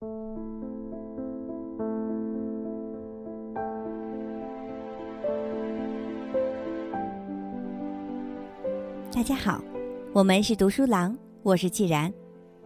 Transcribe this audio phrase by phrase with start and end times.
[0.00, 0.06] 大
[9.22, 9.62] 家好，
[10.14, 12.10] 我们是读书郎，我是既然，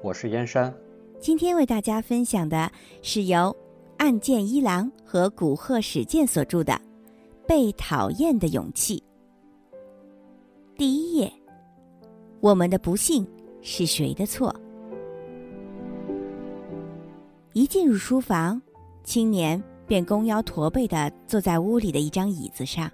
[0.00, 0.72] 我是燕山。
[1.18, 2.70] 今天为大家分享的
[3.02, 3.52] 是由
[3.96, 6.72] 岸见一郎和古贺史健所著的
[7.48, 9.02] 《被讨厌的勇气》
[10.78, 11.32] 第一页。
[12.38, 13.26] 我们的不幸
[13.60, 14.54] 是谁的错？
[17.54, 18.60] 一进入书房，
[19.04, 22.90] 青年便弓腰驼背的坐在屋里的一张椅子上。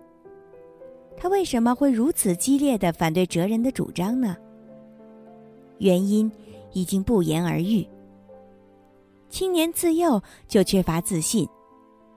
[1.16, 4.36] 他为什么会如此激烈的反对哲人的主张呢？
[5.78, 6.30] 原因
[6.74, 7.88] 已经不言而喻。
[9.30, 11.48] 青年自幼就缺乏自信，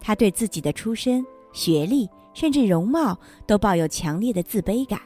[0.02, 3.18] 他对自己的出身、学历甚至容貌
[3.48, 5.00] 都抱有强烈的自卑感。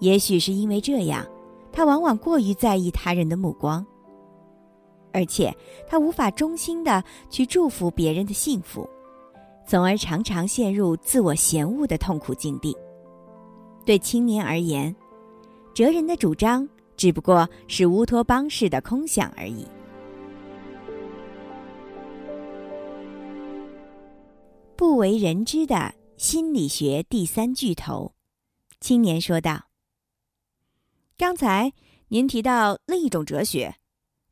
[0.00, 1.24] 也许是因为这样，
[1.70, 3.86] 他往往过于在意他人的目光，
[5.12, 5.54] 而且
[5.88, 8.88] 他无法衷心的去祝福别人的幸福。
[9.66, 12.76] 从而常常陷入自我嫌恶的痛苦境地。
[13.84, 14.94] 对青年而言，
[15.72, 19.66] 哲人的主张只不过是乌托邦式的空想而已。
[24.76, 28.12] 不为人知的心理学第三巨头，
[28.80, 29.66] 青年说道
[31.16, 31.72] ：“刚才
[32.08, 33.74] 您提到另一种哲学，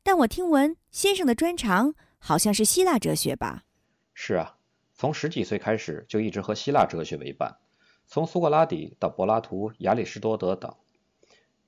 [0.03, 3.65] 但我听闻先生的专长好像是希腊哲学吧
[4.13, 4.55] ？”“是啊。”
[4.99, 7.55] 从十几岁开始就一直和希腊哲学为伴，
[8.05, 10.75] 从苏格拉底到柏拉图、亚里士多德等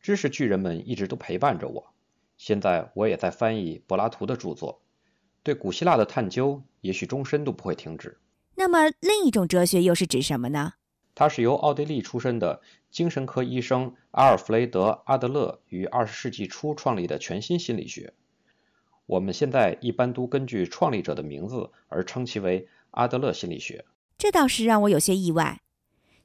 [0.02, 1.94] 知识巨人们一直都陪伴着我。
[2.36, 4.82] 现在我也在翻译柏拉图的著作，
[5.44, 8.20] 对古希腊的探究也许终身都不会停止。
[8.56, 10.74] 那么另一种哲学又是指什么呢？
[11.16, 18.14] 它是由奥地利出身的精神科医生阿尔弗雷德·阿德勒于二十世纪初创立的全新心理学。
[19.12, 22.68] 我们现在一般都根据创立者的名字而称其为。
[22.92, 23.86] 阿德勒心理学，
[24.18, 25.62] 这倒是让我有些意外。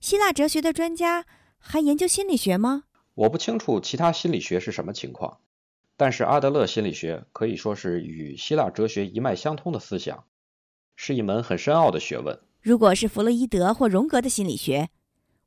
[0.01, 1.25] 希腊哲学的专家
[1.59, 2.83] 还研究心理学吗？
[3.15, 5.39] 我不清楚其他心理学是什么情况，
[5.97, 10.25] 但是阿德勒心理学可以说是与希腊哲学一脉相通的思想，
[10.97, 12.37] 是一门很深奥的学问。
[12.61, 14.89] 如果是弗洛伊德或荣格的心理学，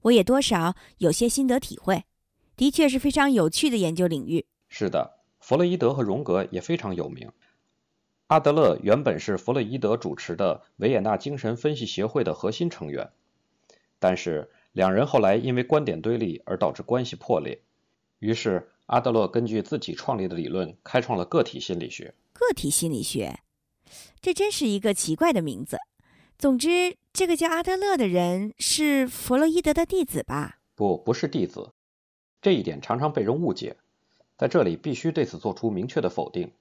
[0.03, 2.05] 我也多少有些心得体会，
[2.55, 4.45] 的确是非常有趣的研究领域。
[4.69, 5.18] 是的，
[5.49, 7.31] 弗洛伊德和荣格也非常有名。
[8.27, 13.09] 阿德勒原本是弗洛伊德主持的维也纳精神分析协会的核心成员，
[13.97, 17.63] 但是两人后来因为观点对立而导致关系破裂。
[18.19, 22.13] 于是阿德勒根据自己创立的理论，开创了个体心理学。
[22.31, 23.39] 个体心理学，
[24.21, 25.79] 这真是一个奇怪的名字。
[26.37, 30.59] 总之，这个叫阿德勒的人是弗洛伊德的弟子吧？
[30.75, 31.71] 不，不是弟子。
[32.39, 33.77] 这一点常常被人误解，
[34.39, 36.53] 在这里必须对此做出明确的否定。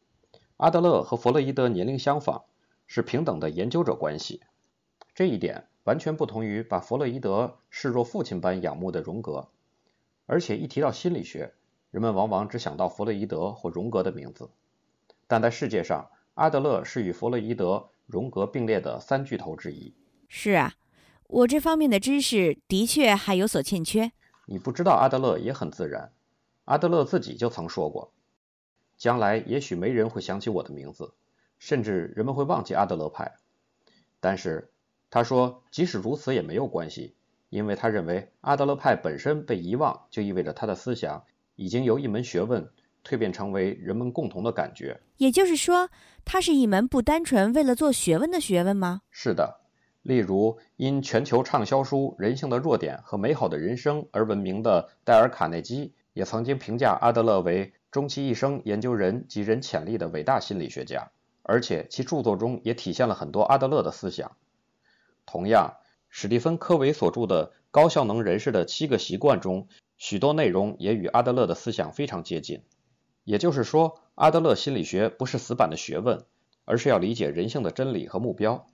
[0.56, 2.42] 阿德勒和弗洛伊德年龄相仿，
[2.88, 4.40] 是平等的研究者关系。
[5.14, 9.46] 这一点完全不同于把弗洛伊德视若父亲般仰慕的荣格。
[10.26, 11.54] 而且一提到心理学，
[11.92, 14.50] 人们往往只想到弗洛伊德或荣格的名字。
[15.28, 19.94] 但在世界上，阿德勒是与弗洛伊德、荣格并列的三巨头之一。
[20.26, 20.74] 是啊，
[21.28, 24.10] 我这方面的知识的确还有所欠缺。
[24.46, 26.10] 你不知道阿德勒也很自然。
[26.68, 28.12] 阿德勒自己就曾说过。
[28.98, 31.14] 将来也许没人会想起我的名字，
[31.58, 33.36] 甚至人们会忘记阿德勒派。
[34.20, 34.70] 但是
[35.08, 37.14] 他说，即使如此也没有关系，
[37.48, 41.24] 因为他认为阿德勒派本身被遗忘，就意味着他的思想
[41.56, 42.68] 已经由一门学问
[43.02, 45.00] 蜕变成为人们共同的感觉。
[45.16, 45.88] 也就是说，
[46.26, 49.00] 它是一门不单纯为了做学问的学问吗？
[49.10, 49.60] 是的。
[50.02, 57.72] 例如，因全球畅销书《人性的弱点和美好的人生》而闻名的戴尔·卡内基，也曾经评价阿德勒为。
[57.92, 61.10] 终其一生研究人及人潜力的伟大心理学家，
[61.42, 64.36] 而且其著作中也体现了很多阿德勒的思想。
[65.24, 65.76] 同样，
[66.10, 72.62] 史蒂芬·科维所著的《高效能人士的七个习惯》中，许多内容也与阿德勒的思想非常接近。
[73.24, 76.26] 也就是说，阿德勒心理学不是死板的学问，
[76.64, 78.66] 而是要理解人性的真理和目标。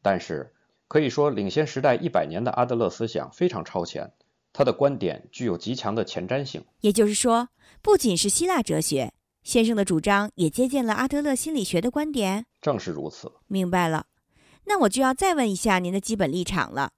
[0.00, 0.54] 但是，
[0.86, 4.12] 可以说领先时代一百年的阿德勒思想非常超前。
[4.58, 7.50] 他的观点具有极强的前瞻性，也就是说，
[7.80, 9.12] 不仅是希腊哲学，
[9.44, 12.44] 先生的主张也接近了阿德勒心理学的观点。
[12.60, 13.30] 正是如此。
[13.46, 14.06] 明白了，
[14.64, 16.90] 那我就要再问一下您的基本立场了：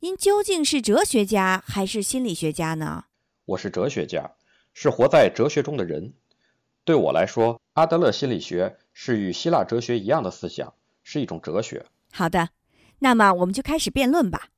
[0.00, 3.04] 您究竟是哲学家还是心理学家呢？
[3.44, 4.32] 我是哲学家，
[4.74, 6.14] 是活在哲学中的人。
[6.84, 11.86] 对我来说，阿德勒心理学是与希腊哲学一样的思想，是一种哲学。
[12.10, 12.48] 好的，
[12.98, 14.48] 那么我们就开始辩论吧。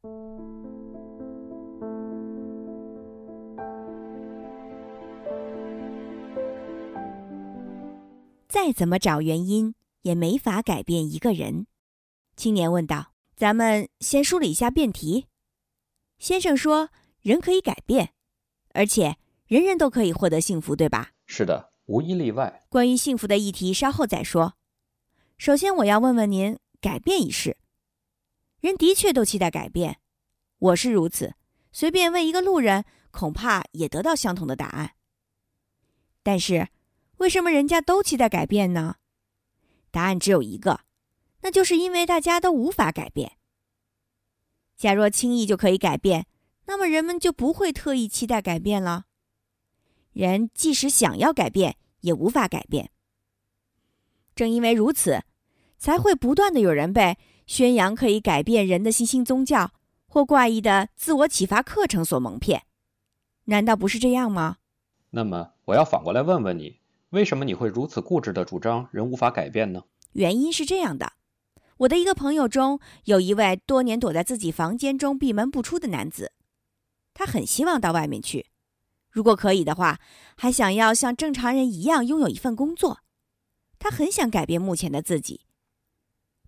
[8.52, 11.66] 再怎么找原因，也没法改变一个人。
[12.36, 15.26] 青年问道：“咱们先梳理一下辩题。”
[16.20, 16.90] 先生说
[17.22, 18.12] ：“人可以改变，
[18.74, 19.16] 而且
[19.46, 24.52] 人人都可以获得幸福，对吧？”“是的，无一例外。”关于幸福的议题，稍后再说。
[25.38, 27.56] 首先，我要问问您，改变一事，
[28.60, 29.98] 人的确都期待改变，
[30.58, 31.36] 我是如此。
[31.72, 34.90] 随便问一个路人，恐怕也得到相同的答案。
[36.22, 36.68] 但是，
[37.22, 38.96] 为什么人家都期待改变呢？
[39.92, 40.80] 答案只有一个，
[41.42, 43.38] 那就是因为大家都无法改变。
[44.76, 46.26] 假若轻易就可以改变，
[46.66, 49.04] 那么人们就不会特意期待改变了。
[50.12, 52.90] 人即使想要改变，也无法改变。
[54.34, 55.22] 正因为如此，
[55.78, 57.16] 才会不断的有人被
[57.46, 59.72] 宣扬可以改变人的新兴宗教
[60.08, 62.64] 或怪异的自我启发课程所蒙骗。
[63.44, 64.56] 难道不是这样吗？
[65.10, 66.80] 那么，我要反过来问问你，
[67.12, 69.82] 为什么你会如此固执的主张人无法改变呢？
[70.12, 71.12] 原因是这样的：
[71.76, 76.32] 我的一个朋友中有一位多年躲在自己房间中闭门不出的男子，
[77.12, 78.46] 他很希望到外面去，
[79.10, 80.00] 如果可以的话，
[80.36, 83.00] 还想要像正常人一样拥有一份工作。
[83.78, 85.42] 他很想改变目前的自己。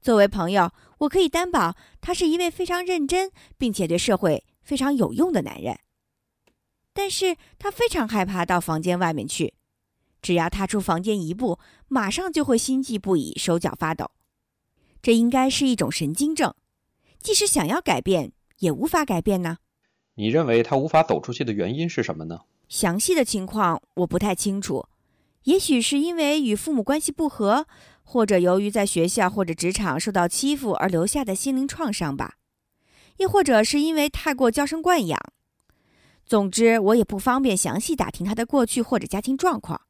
[0.00, 5.78] 作为朋友，我可以担保，他是一位非常认真并且对社会非常有用的男人。
[6.94, 9.52] 但是他非常害怕到房间外面去，
[10.24, 14.10] 只要踏出房间一步，马上就会心悸不已、手脚发抖。
[15.02, 16.54] 这应该是一种神经症，
[17.20, 19.58] 即使想要改变，也无法改变呢。
[20.14, 22.40] 你认为他无法走出去的原因是什么呢？
[22.70, 24.86] 详细的情况我不太清楚，
[25.42, 27.66] 也许是因为与父母关系不和，
[28.02, 32.36] 或者由于在学校或者职场受到欺负而留下的心灵创伤吧，
[33.18, 35.20] 又或者是因为太过娇生惯养。
[36.24, 39.82] 总之，我也不方便详细打听他的过去或者家庭状况。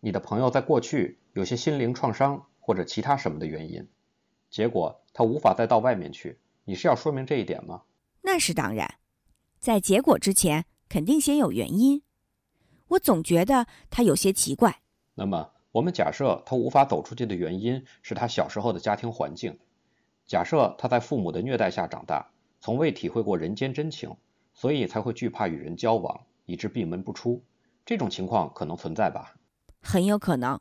[0.00, 3.88] 你的朋友在过去有些心灵创伤或者其他什么的原因，
[4.50, 6.38] 结果他无法再到外面去。
[6.64, 7.82] 你是要说明这一点吗？
[8.22, 8.96] 那是当然，
[9.58, 12.02] 在结果之前肯定先有原因。
[12.88, 14.80] 我总觉得他有些奇怪。
[15.14, 19.58] 那么，我们假设他无法走出去的原因是他小时候的家庭环境。
[20.26, 22.30] 假设他在父母的虐待下长大，
[22.60, 24.16] 从未体会过人间真情。
[24.54, 27.40] 所以才会惧怕与人交往，以致闭门不出。
[27.86, 29.37] 这种情况可能存在吧？
[29.80, 30.60] 很有可能，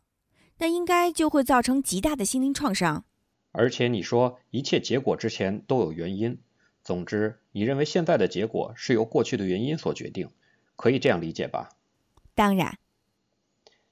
[0.57, 3.05] 那应该就会造成极大的心灵创伤。
[3.51, 6.39] 而且你说一切结果之前都有原因。
[6.83, 10.29] 总之，你认为现在的结果是由过去的原因所决定，
[10.75, 11.69] 可以这样理解吧？
[12.33, 12.77] 当然。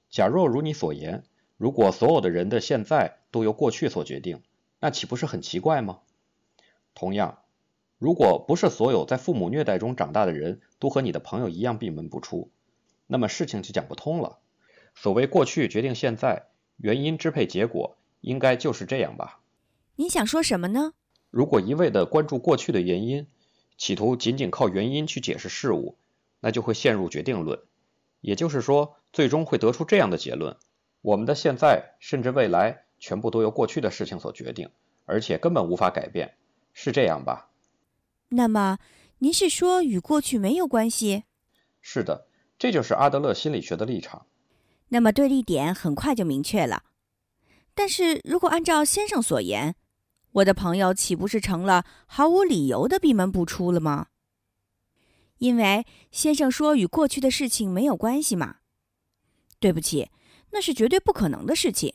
[0.08, 1.24] 假若如你所言，
[1.58, 4.40] 如果所有的人的现在都由过去所决定，
[4.80, 6.00] 那岂不是很奇怪吗？
[6.94, 7.40] 同样。
[7.98, 12.50] 如果不是所有在父母虐待中长大的人都和你的朋友一样闭门不出，
[13.06, 14.38] 那么事情就讲不通了。
[14.96, 16.46] 所谓过去决定现在，
[16.78, 19.40] 原因支配结果，应该就是这样吧？
[19.96, 20.94] 你想说什么呢？
[21.30, 23.26] 如果一味的关注过去的原因，
[23.76, 25.96] 企图仅仅靠原因去解释事物，
[26.40, 27.60] 那就会陷入决定论。
[28.22, 30.56] 也就是说，最终会得出这样的结论：
[31.02, 34.70] 我们的现在甚至未来全部都由过去的事情所决定，
[35.04, 36.34] 而且根本无法改变，
[36.72, 37.50] 是这样吧？
[38.30, 38.78] 那么，
[39.18, 41.24] 您是说与过去没有关系？
[41.82, 42.26] 是的，
[42.58, 44.26] 这就是阿德勒心理学的立场。
[44.88, 46.84] 那么对立点很快就明确了。
[47.74, 49.74] 但是如果按照先生所言，
[50.32, 54.08] 我的朋友岂不是成了毫无理由的闭门不出了吗？
[55.38, 58.56] 因为先生说与过去的事情没有关系嘛。
[59.58, 60.10] 对不起，
[60.50, 61.94] 那是绝对不可能的事情。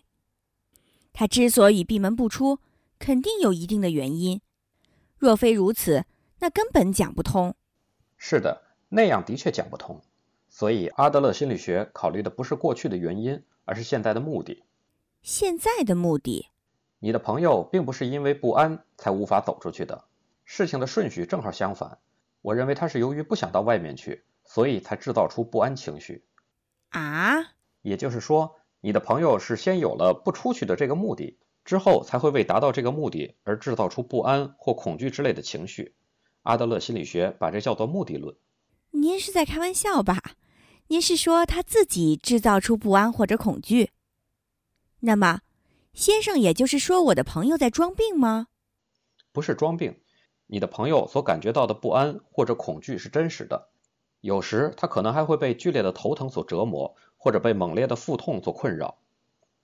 [1.13, 2.59] 他之所以闭门不出，
[2.99, 4.41] 肯定有一定的原因。
[5.17, 6.05] 若非如此，
[6.39, 7.55] 那根本讲不通。
[8.17, 10.01] 是的，那样的确讲不通。
[10.61, 14.63] 所以阿德勒心理学考虑的不是过去的原因，而是现在的目的。
[15.23, 16.49] 现在的目的？
[16.99, 20.03] 你的朋友并不是因为不安才无法走出去的。
[20.45, 21.97] 事情的顺序正好相反。
[22.43, 26.23] 我认为他是由于不想到外面去，所以才制造出不安情绪。
[26.89, 27.37] 啊？
[27.81, 35.95] 也就是说，你的朋友是先有了不出去的这个目的，之后才会为达到这个目的而制造出不安或恐惧之类的情绪。
[36.43, 38.35] 阿德勒心理学把这叫做目的论。
[38.91, 40.21] 您是在开玩笑吧？
[40.91, 43.91] 您是说他自己制造出不安或者恐惧？
[44.99, 45.39] 那么，
[45.93, 48.47] 先生，也就是说我的朋友在装病吗？
[49.31, 50.01] 不是装病，
[50.47, 53.69] 你的朋友所感觉到的不安或者恐惧是真实的。
[54.19, 58.97] 有时他可能还会被剧烈的头疼所折磨，或者被猛烈的腹痛所困扰。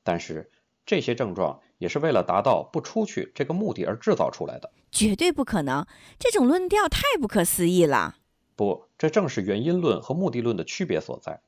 [0.03, 0.49] 但是
[0.85, 4.71] 这些症状也是为了达到不出去这个目的而制造出来的。
[4.93, 5.85] 绝对不可能！
[6.17, 8.16] 这种论调太不可思议了。
[8.57, 11.41] 不，这正是原因论和目的论的区别所在。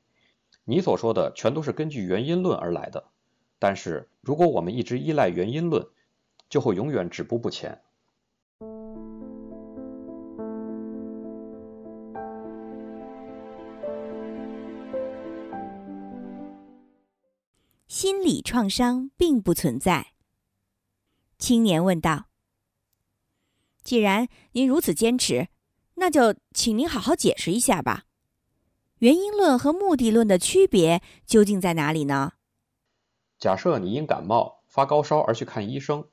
[0.64, 3.10] 你所说的全都是根据原因论而来的。
[3.58, 5.88] 但是如果我们一直依赖原因论，
[6.48, 7.82] 就会永远止步不前。
[17.88, 20.12] 心理创伤并不存在。
[21.38, 22.26] 青年问道
[23.82, 25.48] ：“既然您如此坚持，
[26.00, 28.04] 那就请您好好解释一下吧。
[28.98, 32.32] 原因论和目的论的区别究竟在哪里呢？”
[33.38, 36.06] 假设你因感冒发高烧而去看医生。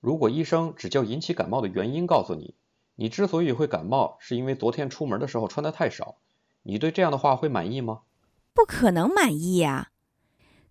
[0.00, 2.54] 如果医生只就引起感冒的原因告诉你，
[2.96, 6.16] 你之所以会感冒，是因为昨天出门的时候穿的太少，
[6.62, 8.02] 你对这样的话会满意吗？
[8.52, 9.90] 不可能满意呀！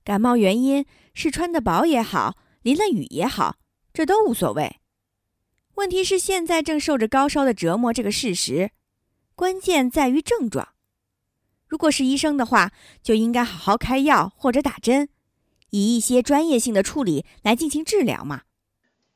[0.03, 3.57] 感冒原因是穿的薄也好，淋了雨也好，
[3.93, 4.79] 这都无所谓。
[5.75, 8.69] 问题是现在正受着高烧的折磨这个事实，
[9.35, 10.69] 关键在于症状。
[11.67, 15.09] 如果是医生的话，就应该好好开药或者打针，
[15.71, 18.43] 以一些专业性的处理来进行治疗嘛。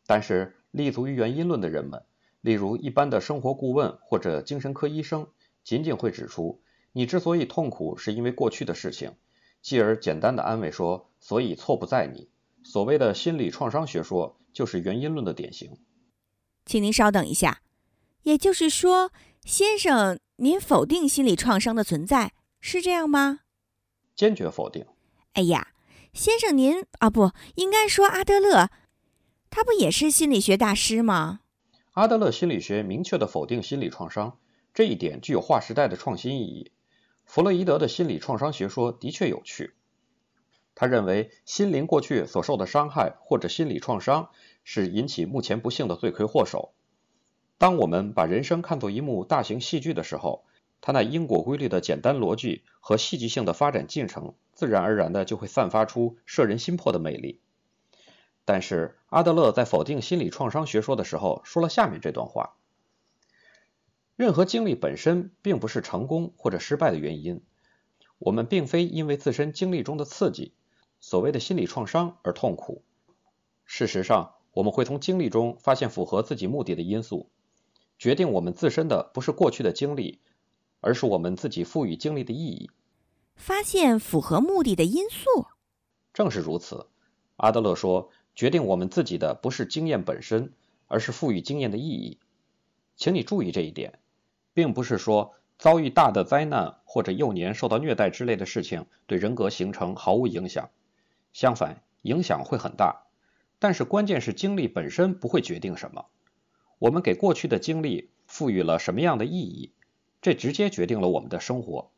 [0.07, 2.03] 但是，立足于原因论的人们，
[2.41, 5.27] 例如一般的生活顾问或者精神科医生，
[5.63, 9.13] 仅仅会指出你之所以痛苦，是因为过去的事情，
[9.61, 12.29] 继而简单的安慰说，所以错不在你。
[12.63, 15.77] 所谓的心理创伤学说就是原因论的典型。
[16.67, 17.61] 请您稍等一下，
[18.23, 19.11] 也就是说，
[19.45, 23.39] 先生，您否定心理创伤的存在，是这样吗？
[24.13, 24.85] 坚决否定。
[25.33, 25.69] 哎呀，
[26.11, 28.69] 先生，您啊，不应该说阿德勒。
[29.49, 31.39] 他不也是心理学大师吗？
[31.93, 34.37] 阿德勒心理学明确的否定心理创伤，
[34.73, 36.71] 这一点具有划时代的创新意义。
[37.23, 39.73] 弗洛伊德的心理创伤学说的确有趣。
[40.75, 44.29] 他认为心灵过去所受的伤害或者心理创伤
[44.69, 46.73] 是引起目前不幸的罪魁祸首。
[47.57, 50.43] 当我们把人生看作一幕大型戏剧的时候，
[50.81, 57.39] 它那因果规律的简单逻辑和戏剧性的发展进程，自然而然的就会散发出摄人心魄的魅力。
[58.43, 62.57] 但是阿德勒在否定心理创伤学说的时候，说了下面这段话：
[64.17, 67.41] 任何经历本身并不是成功或者失败的原因。
[68.17, 70.51] 我们并非因为自身经历中的刺激，
[70.99, 72.83] 所谓的心理创伤而痛苦。
[73.63, 77.29] 事实上，我们会从经历中发现符合自己目的的因素。
[77.99, 80.19] 决定我们自身的不是过去的经历，
[80.81, 82.71] 而是我们自己赋予经历的意义。
[83.35, 85.45] 发现符合目的的因素，
[86.11, 86.87] 正是如此。
[87.37, 88.09] 阿德勒说。
[88.37, 90.53] 决定我们自己的不是经验本身，
[90.85, 92.19] 而是赋予经验的意义。
[92.95, 93.97] 请你注意这一点，
[94.53, 100.69] 并不是说遭遇大的灾难或者幼年受到虐待之类的事情对人格形成毫无影响。
[101.33, 103.06] 相反，影响会很大。
[103.59, 106.05] 但是关键是经历本身不会决定什么。
[106.79, 109.73] 我们给过去的经历赋予了什么样的意义，
[110.21, 111.91] 这直接决定了我们的生活。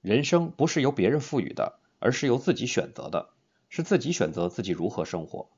[0.00, 3.30] 人生不是由别人赋予的，而是由自己选择的，
[3.68, 5.48] 是自己选择自己如何生活。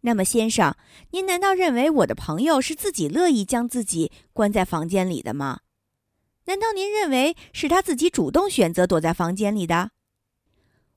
[0.00, 0.76] 那么，先生，
[1.12, 5.60] 您难道认为我的朋友是自己乐意将自己关在房间里的吗？
[6.46, 9.92] 难道您认为是他自己主动选择躲在房间里的？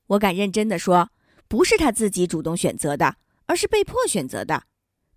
[0.08, 1.10] 我敢认真的说，
[1.46, 3.16] 不是他自己主动选择的，
[3.48, 4.62] 而是被迫选择的。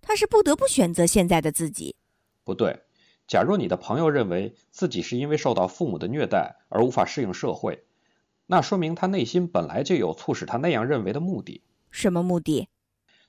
[0.00, 1.94] 他是不得不选择现在的自己。
[2.42, 2.82] 不对，
[3.28, 7.84] 假若你的朋友认为自己是因为受到父母的虐待而无法适应社会，
[8.46, 11.62] 那说明他内心本来就有促使他那样认为的目的。
[11.92, 12.68] 什么目的？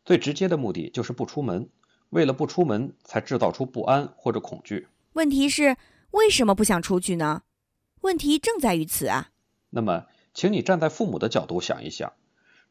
[0.04, 1.70] 最直接的目的就是不出门，
[2.10, 4.88] 为了不出门才制造出不安或者恐惧。
[5.14, 5.78] 问题是
[6.12, 7.44] 为什么不想出去呢？
[8.02, 9.30] 问题正在于此啊。
[9.70, 12.14] 那么，请你站在父母的角度想一想，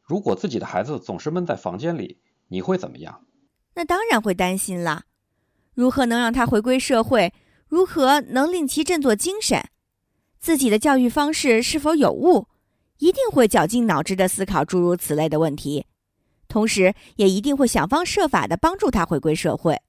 [0.01, 2.19] 如果自己的孩子总是闷在房间里，
[2.53, 3.25] 你会怎么样？
[3.73, 5.05] 那当然会担心了。
[5.73, 7.33] 如何能让他回归社会？
[7.67, 9.69] 如何能令其振作精神？
[10.39, 12.47] 自己的教育方式是否有误？
[12.99, 15.87] 一定会绞尽脑汁的思考诸如此类的问题。
[16.47, 19.81] 同时，也一定会想方设法的帮助他回归社会。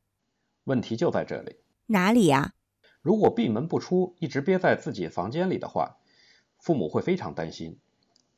[0.64, 1.56] 问题就在这里，
[1.88, 2.54] 哪里呀？
[3.02, 5.98] 如果闭门不出，一直憋在自己房间里的话，
[6.56, 7.78] 父母会非常担心。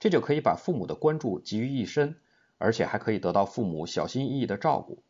[0.00, 2.16] 这就可以把父母的关注集于一身，
[2.58, 5.02] 而且还可以得到父母小心翼翼的照顾。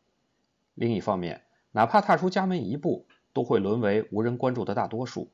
[0.73, 5.31] 另一方面，哪怕踏出家门一步，都会沦为无人关注的大多数，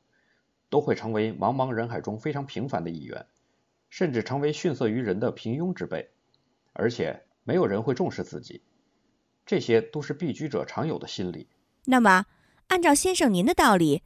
[0.69, 3.25] 都会成为茫茫人海中非常平凡的一员，
[3.89, 6.09] 甚至成为逊色于人的平庸之辈，
[6.73, 7.23] 而且。
[7.45, 8.61] 没有人会重视自己，
[9.45, 11.49] 这些都是避居者常有的心理。
[11.87, 12.25] 那么，
[12.67, 14.01] 按照先生您的道理，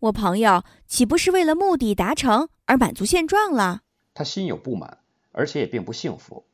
[0.00, 3.82] 我朋友岂不是为了目的达成而满足现状了？
[4.14, 5.00] 他心有不满，
[5.32, 6.46] 而且也并不幸福。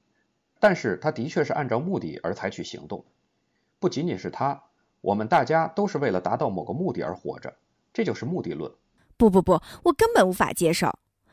[0.64, 3.04] 但是他的确是按照目的而采取行动。
[3.78, 4.62] 不仅仅是他，
[5.02, 7.54] 我们大家都是为了达到某个目的而活着，
[7.92, 8.72] 这就是目的论。
[9.18, 10.90] 不不不，我根本无法接受。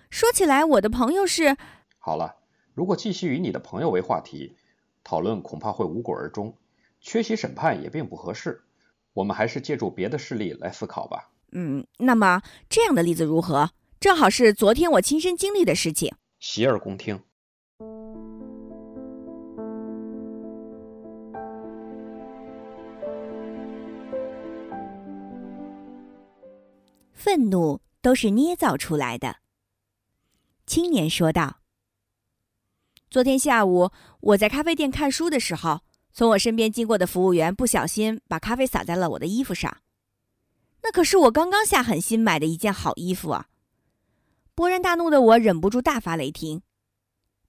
[0.10, 1.56] 说起来，我的朋友是……
[1.98, 2.40] 好了，
[2.74, 4.58] 如果继续以你的朋友为话题。
[5.02, 6.58] 讨论恐怕会无果而终，
[7.00, 8.66] 缺席审判也并不合适。
[9.14, 11.32] 我们还是借助别的事例来思考吧。
[11.54, 13.70] 嗯，那么这样的例子如何？
[13.98, 16.14] 正好是昨天我亲身经历的事情。
[16.38, 17.24] 洗耳恭听。
[27.22, 29.36] 愤怒都是捏造出来的。
[30.66, 31.60] 青年说道
[33.12, 39.78] ：“昨天下午我在咖啡店看书的时候，从我身边经过的服务员不小心把咖啡洒在了我的衣服上。
[40.82, 43.50] 那可是我刚刚下狠心买的一件好衣服啊！
[44.56, 46.64] 勃然大怒的我忍不住大发雷霆。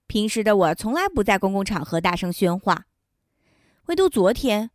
[0.07, 2.85] 平时的我从来不在公共场合大声喧哗，
[3.87, 4.71] 唯独昨天，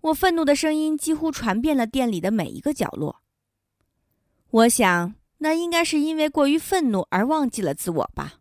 [0.00, 3.20] 我愤怒的声音几乎传遍了店里的每一个角落。
[4.50, 8.40] 我想。”那应该是因为过于愤怒而忘记了自我吧。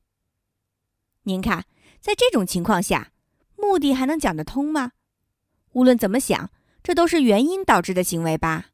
[1.26, 1.66] 您看，
[2.02, 3.12] 在这种情况下，
[3.56, 4.94] 目的还能讲得通吗？
[5.74, 6.50] 无论怎么想，
[6.82, 8.70] 这都是原因导致的行为吧。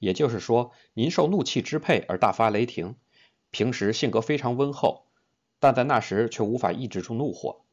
[0.00, 2.96] 也就是说，您受怒气支配而大发雷霆，
[3.50, 5.06] 平时性格非常温厚，
[5.58, 7.64] 但在那时却无法抑制住怒火，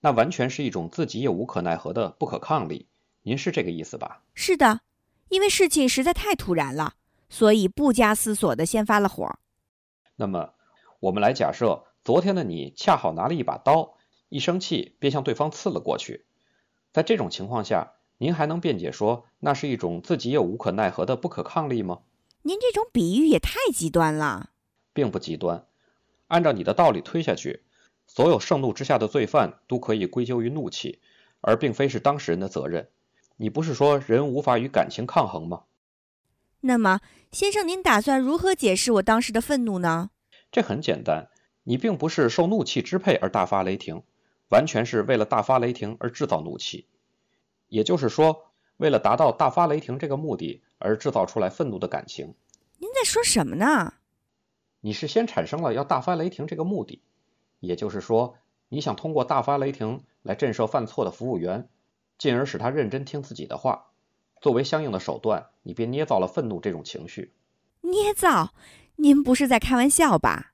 [0.00, 2.88] 那完全是一种自己也无可奈何的不可抗力。
[3.20, 4.22] 您是这个意思吧？
[4.32, 4.80] 是的，
[5.28, 6.94] 因为事情实在太突然了，
[7.32, 9.26] 所以不加思索的先发了火。
[10.16, 10.52] 那么，
[11.00, 13.94] 我们来假设，昨天的你恰好拿了一把刀，
[14.28, 16.26] 一生气便向对方刺了过去。
[16.92, 22.00] 在这种情况下，您还能辩解说那是一种自己也无可奈何的不可抗力吗？
[22.42, 24.50] 您这种比喻也太极端了。
[24.92, 25.64] 并不极端。
[26.26, 27.64] 按照你的道理推下去，
[28.06, 31.00] 所有盛怒之下的罪犯都可以归咎于怒气，
[31.40, 32.90] 而并非是当事人的责任。
[33.38, 35.62] 你不是说人无法与感情抗衡吗？
[36.64, 37.00] 那么，
[37.32, 40.10] 先生，您打算如何解释我当时的愤怒呢？
[40.52, 41.28] 这很简单，
[41.64, 44.04] 你并不是受怒气支配而大发雷霆，
[44.48, 46.86] 完全是为了大发雷霆而制造怒气。
[47.66, 52.34] 也就是说，为了达到大发雷霆这个目的而制造出来愤怒的感情。
[52.78, 53.94] 您在说什么呢？
[54.80, 57.02] 你是先产生了要大发雷霆这个目的，
[57.58, 58.36] 也就是说，
[58.68, 61.68] 你想通过大发雷霆来震慑犯错的服务员，
[62.18, 63.91] 进而使他认真听自己的话。
[64.42, 67.32] 作为相应的手段，你便捏造了愤怒这种情绪。
[67.82, 68.52] 捏造？
[68.96, 70.52] 您不是在开玩笑吧？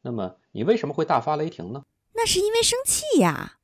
[0.00, 1.84] 那么你为什么会大发雷霆呢？
[2.14, 3.58] 那是因为生气呀。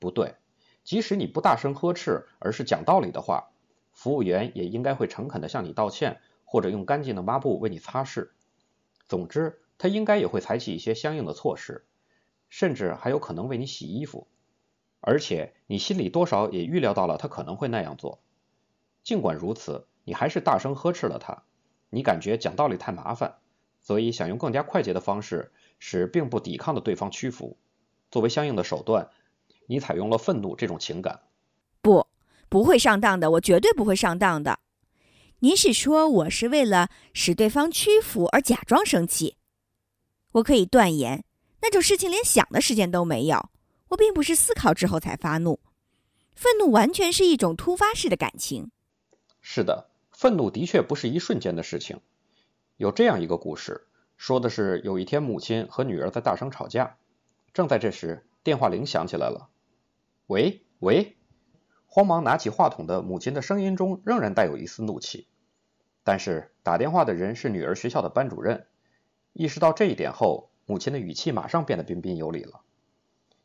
[0.00, 0.34] 不对，
[0.82, 3.50] 即使你不大声呵斥，而是讲道理的话，
[3.92, 8.30] 服务员也应该会诚恳地向你道歉，或者用干净的抹布为你擦拭。
[9.06, 11.86] 总之，他应该也会采取一些相应的措施，
[12.48, 14.26] 甚至还有可能为你洗衣服。
[15.00, 18.20] 而且你心里多少也预料到了他可能会那样做。
[19.10, 21.42] 尽管如此，你还是大声呵斥了他。
[21.88, 23.38] 你感觉讲道理太麻烦，
[23.80, 27.58] 所以想用更加快捷的方式使并不抵抗的对方屈服。
[28.12, 29.10] 作为相应的手段，
[29.66, 31.22] 你采用了愤怒这种情感。
[31.82, 32.06] 不，
[32.48, 34.60] 不会上当的，我绝对不会上当的。
[35.40, 39.38] 您是说我是为了使对方屈服而假装生气？
[40.34, 41.24] 我可以断言，
[41.62, 43.50] 那种事情连想的时间都没有。
[43.88, 45.58] 我并不是思考之后才发怒，
[46.36, 48.70] 愤怒完全是一种突发式的感情。
[49.52, 51.98] 是的，愤怒的确不是一瞬间的事情。
[52.76, 56.98] 有这样一个故事，说的是有一天母亲和女儿在大声吵架，
[57.52, 59.48] 正在这时，电话铃响起来了。
[60.28, 61.16] 喂喂，
[61.88, 65.26] 慌忙拿起话筒的母亲的声音中仍然带有一丝怒气，
[66.04, 68.68] 但是打电话的人是女儿学校的班主任。
[69.32, 72.60] 意识到这一点后，母亲的语气马上变得彬彬有礼了。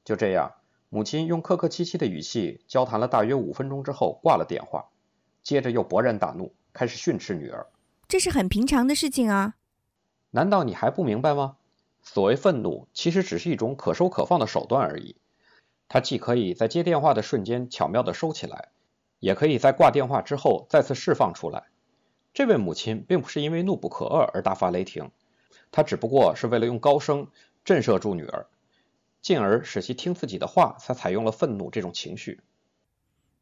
[0.03, 0.53] 就这样，
[0.89, 4.91] 母亲用客客气气的语气交谈了大约五分钟之后，挂了电话。
[5.45, 7.67] 接着又勃然大怒，开始训斥女儿。
[8.08, 9.55] 这是很平常的事情啊，
[10.31, 11.58] 难道你还不明白吗？
[12.01, 15.15] 所谓愤怒，其实只是一种可收可放的手段而已。
[15.88, 18.69] 它既可以在接电话的瞬间巧妙地收起来，
[19.19, 21.65] 也可以在挂电话之后再次释放出来。
[22.34, 25.12] 这位母亲并不是因为怒不可遏而大发雷霆，
[25.71, 27.27] 她只不过是为了用高声
[27.63, 28.47] 震慑住女儿，
[29.21, 32.41] 进而使其听自己的话，才采用了愤怒这种情绪。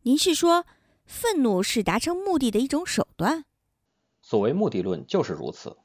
[0.02, 0.66] 您是说？
[1.06, 3.46] 愤怒是达成目的的一种手段。
[4.22, 5.78] 所谓目的论就是如此。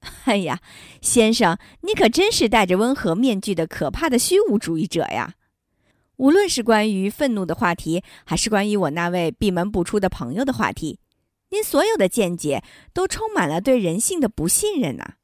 [0.24, 0.60] 哎呀，
[1.02, 5.34] 先生，你可真是戴着温和面具的可怕的虚无主义者呀！
[6.16, 10.98] 无论是关于愤怒的话题，还是关于我那位闭门不出的朋友的话题，
[11.50, 12.62] 您所有的见解
[12.94, 15.14] 都充满了对人性的不信任呐。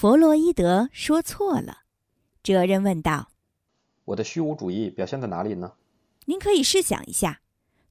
[0.00, 1.80] 弗洛伊德说错了，
[2.42, 3.32] 哲人问道
[4.06, 5.74] ：“我的虚无主义表现在哪里呢？”
[6.24, 7.42] 您可以试想一下。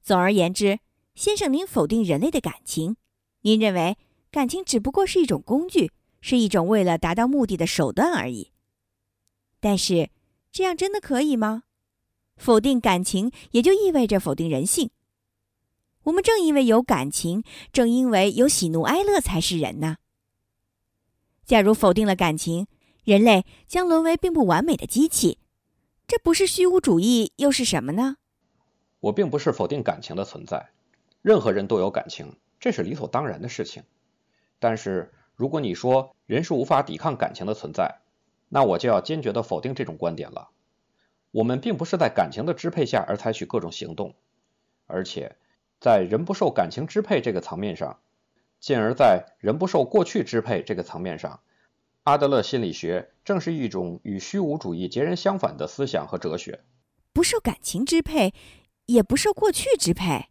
[0.02, 0.80] 总而言之，
[1.14, 2.96] 先生，您否定人类的感情，
[3.42, 3.96] 您认为
[4.32, 8.50] 感情只不过是一种工具，是一种为了达到目的的手段而已。
[9.60, 10.10] 但是，
[10.50, 11.62] 这样真的可以吗？
[12.36, 14.90] 否定感情，也就意味着否定人性。
[16.02, 19.98] 我们正因为有感情，正因为有喜怒哀乐，才是人呢。
[21.44, 22.66] 假如否定了感情，
[23.04, 25.38] 人类将沦为并不完美的机器，
[26.06, 28.16] 这不是虚无主义又是什么呢？
[29.00, 30.70] 我并不是否定感情的存在，
[31.22, 33.82] 任何人都有感情，这是理所当然的事情。
[34.58, 38.00] 但是，如果你说人是无法抵抗感情的存在，
[38.48, 40.50] 那我就要坚决地否定这种观点了。
[41.30, 44.14] 我们并不是在感情的支配下而采取各种行动，
[44.86, 45.36] 而且
[45.80, 48.00] 在人不受感情支配这个层面上，
[48.60, 51.40] 进而在人不受过去支配这个层面上，
[52.02, 56.60] 阿德勒心理学正是一种与虚无主义截然相反的思想和哲学。
[57.12, 58.34] 不受感情支配，
[58.86, 60.26] 也不受过去支配。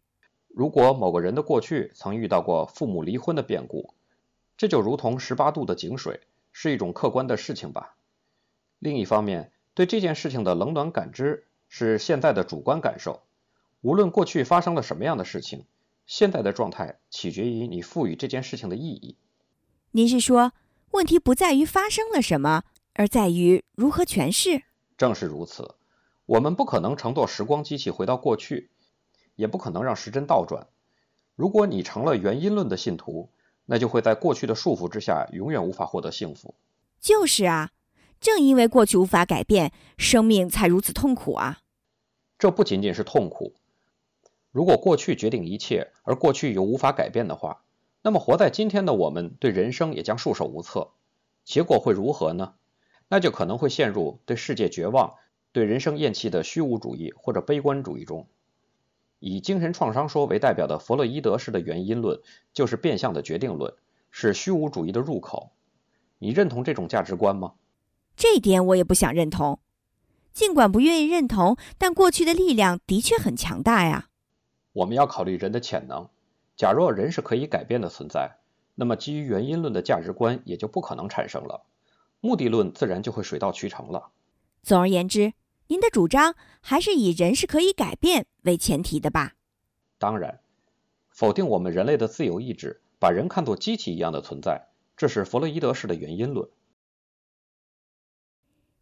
[0.47, 3.93] 如果某个人的过去曾遇到过父母离婚的变故，
[4.55, 7.95] 这就如同十八度的井水，是一种客观的事情吧。
[8.77, 13.21] 另一方面，对这件事情的冷暖感知是现在的主观感受。
[13.81, 15.65] 无论过去发生了什么样的事情，
[16.09, 19.15] 现在的状态取决于你赋予这件事情的意义。
[19.91, 20.53] 您是说，
[20.89, 22.63] 问题不在于发生了什么，
[22.95, 24.63] 而在于如何诠释？
[24.97, 25.75] 正是如此。
[26.25, 28.71] 我们不可能乘坐时光机器回到过去，
[29.35, 30.65] 也不可能让时针倒转。
[31.35, 33.29] 如果你成了原因论的信徒，
[33.67, 36.55] 那就会在过去的束缚之下，永远无法获得幸福。
[36.99, 37.69] 就是啊。
[38.19, 41.59] 正因为过去无法改变，生命才如此痛苦啊！
[42.39, 43.53] 这不仅仅是痛苦。
[44.51, 47.63] 如果过去决定一切，而过去又无法改变的话，
[48.01, 50.91] 那么活在今天的我们对人生也将束手无策。
[51.45, 52.53] 结果会如何呢？
[53.07, 55.15] 那就可能会陷入对世界绝望、
[55.51, 58.27] 对人生厌弃的虚无主义或者悲观主义中。
[59.19, 62.21] 以精神创伤说为代表的弗洛伊德式的原因论，
[62.53, 63.73] 就是变相的决定论，
[64.11, 65.51] 是虚无主义的入口。
[66.19, 67.53] 你认同这种价值观吗？
[68.15, 69.59] 这点我也不想认同，
[70.31, 74.08] 尽管不愿意认同，但过去的力量的确很强大呀。
[74.73, 76.07] 我们要考虑人的潜能。
[76.55, 78.37] 假若人是可以改变的存在，
[78.75, 81.63] 那么基于原因论的价值观也就不可能产生了，
[82.19, 84.11] 目的论自然就会水到渠成了。
[84.61, 85.33] 总而言之，
[85.67, 89.35] 您的主张还是以人是可以改变为前提的吧？
[89.97, 90.41] 当然，
[91.09, 96.49] 否定我们人类的自由意志，把人看作机器一样的存在，这是弗洛伊德式的原因论。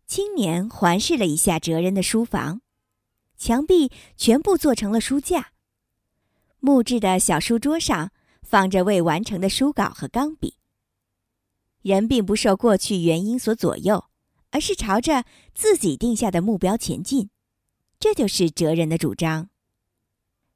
[0.07, 2.61] 青年环视了一下哲人的书房，
[3.37, 5.51] 墙壁全部做成了书架。
[6.59, 10.55] 木质的小书桌上放着未完成的书稿和钢笔。
[11.81, 14.05] 人并不受过去原因所左右，
[14.51, 17.29] 而是朝着自己定下的目标前进。
[17.99, 19.49] 这就是哲人的主张。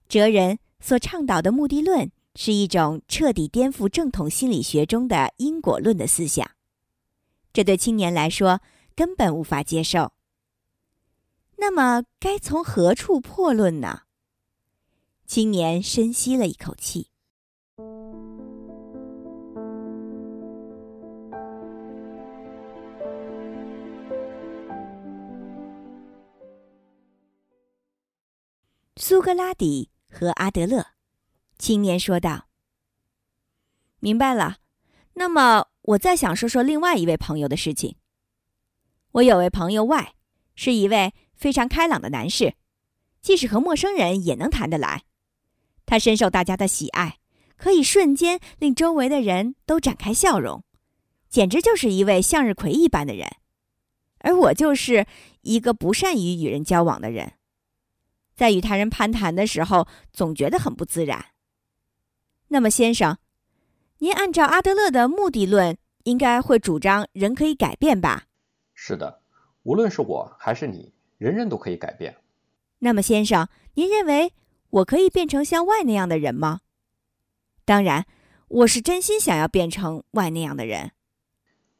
[0.08, 6.52] 哲人所倡导的目的论是一种彻底颠覆正统心理学中的因果论的思想。
[7.54, 8.62] 这对青年来说。
[8.94, 10.12] 根本无法接受。
[11.56, 14.02] 那么，该从何处破论呢？
[15.34, 17.08] 青年深吸了一口气。
[28.98, 30.88] 苏格拉底和阿德勒，
[31.58, 32.50] 青年说道
[34.02, 34.58] ：“明白了。
[35.14, 37.96] 那么，我再想说说另外一位朋友的事情。”
[39.14, 40.14] 我有位朋友 Y，
[40.56, 42.56] 是一位非常开朗的男士，
[43.22, 45.06] 即使和陌生人也能谈得来。
[45.92, 47.18] 他深受大家的喜爱，
[47.58, 50.64] 可以瞬间令周围的人都展开笑容，
[51.28, 53.28] 简直就是一位向日葵一般的人。
[54.20, 55.06] 而我就是
[55.42, 57.34] 一个不善于与人交往的人，
[58.34, 61.26] 在与他人攀谈的时候，总觉得很不自然。
[62.48, 63.18] 那么，先生，
[63.98, 68.28] 您按照阿德勒的目的论，应该会主张人可以改变吧？
[68.74, 69.22] 是的，
[69.64, 72.16] 无论是我还是你，人人都可以改变。
[72.80, 74.32] 那么，先生，您认为
[74.72, 76.62] 我可以变成像 Y 那样的人吗？
[77.66, 78.06] 当然，
[78.48, 80.92] 我是真心想要变成 Y 那样的人。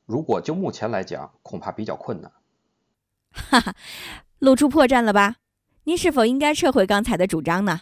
[0.06, 2.32] 如果就目前来讲，恐怕比较困难。
[3.32, 3.76] 哈哈，
[4.40, 5.38] 露出破绽了吧？
[5.86, 7.82] 您是否应该撤回刚才的主张呢？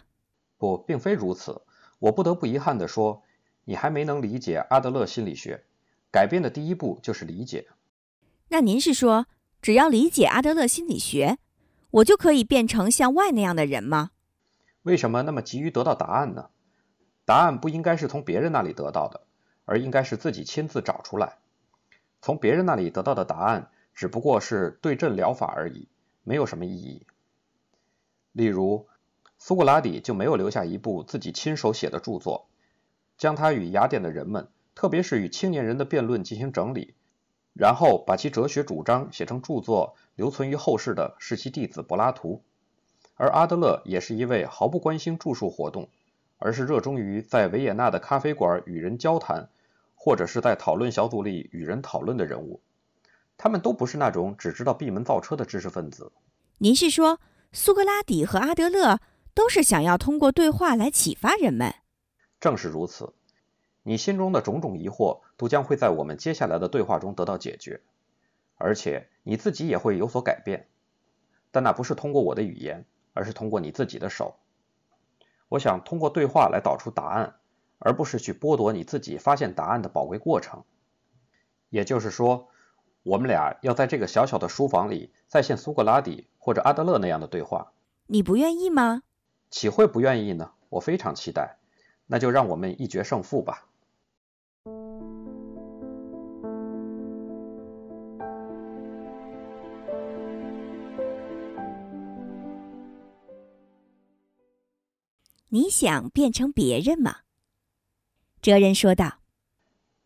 [0.57, 1.63] 不，并非如此。
[1.97, 3.23] 我不得不遗憾地说，
[3.65, 5.65] 你还没能理解阿德勒心理学。
[6.11, 7.67] 改变的第一步就是理解。
[8.49, 9.25] 那您是说，
[9.61, 11.39] 只要理解阿德勒心理学，
[11.91, 14.11] 我就可以变成像 Y 那样的人吗？
[14.83, 16.49] 为什么那么急于得到答案呢？
[17.25, 19.21] 答案不应该是从别人那里得到的，
[19.65, 21.37] 而应该是自己亲自找出来。
[22.21, 25.87] 从别人那里得到的答案只不过是对症疗法而已，
[26.23, 27.05] 没有什么意义。
[28.31, 28.87] 例如，
[29.37, 32.47] 苏格拉底就没有留下一部自己亲手写的著作，
[33.17, 36.95] 将他与雅典的人们，特别是与青年人的辩论进行整理，
[37.53, 42.43] 然后把其哲学主张写成著作，留存于后世的是其弟子柏拉图。
[43.19, 45.89] 而阿德勒也是一位毫不关心著述活动，
[46.37, 49.49] 而是热衷于在维也纳的咖啡馆与人交谈，
[49.93, 52.61] 或者是在讨论小组里与人讨论的人物。
[53.35, 56.13] 他们都不是那种只知道闭门造车的知识分子。
[56.59, 57.19] 您是说
[57.51, 59.01] 苏格拉底和阿德勒
[59.33, 61.75] 都是想要通过对话来启发人们？
[62.39, 63.11] 正是如此，
[63.83, 67.81] 你心中的种种疑惑都将会在我们接下来的对话中得到解决，
[68.55, 70.67] 而且你自己也会有所改变。
[71.51, 72.85] 但那不是通过我的语言。
[73.13, 74.35] 而是通过你自己的手。
[75.47, 77.35] 我想通过对话来导出答案，
[77.79, 80.63] 而不是去剥夺你自己发现答案的宝贵过程。
[81.69, 82.49] 也就是说，
[83.03, 87.71] 我们俩要在这个小小的书房里再现苏格拉底或者阿德勒那样的对话。
[88.07, 89.03] 你不愿意吗？
[89.49, 90.51] 岂会不愿意呢？
[90.69, 91.57] 我非常期待。
[92.11, 93.68] 那就让我们一决胜负吧。
[105.49, 107.17] 你想变成别人吗？
[108.41, 109.19] 哲人说道。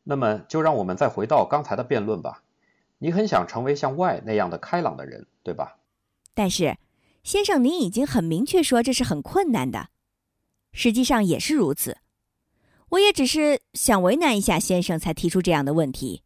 [0.03, 2.43] 那么就让我们再回到刚才的辩论吧。
[2.97, 5.77] 你很想成为像 Y 那样的开朗的人，对吧？
[6.33, 6.77] 但是，
[7.23, 9.89] 先生，您已经很明确说这是很困难的。
[10.71, 11.97] 实际上也是如此。
[12.89, 16.23] 我也只是想为难一下先生，才提出这样的问题。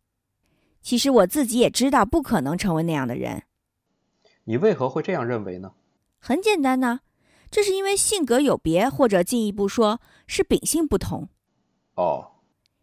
[0.82, 3.44] 其实我自己也知道不可能成为那样的人。
[4.44, 5.74] 你为何会这样认为呢？
[6.20, 7.02] 很简单呢。
[7.50, 11.30] 这是因为性格有别，或者进一步说是秉性不同。
[11.96, 12.32] 哦，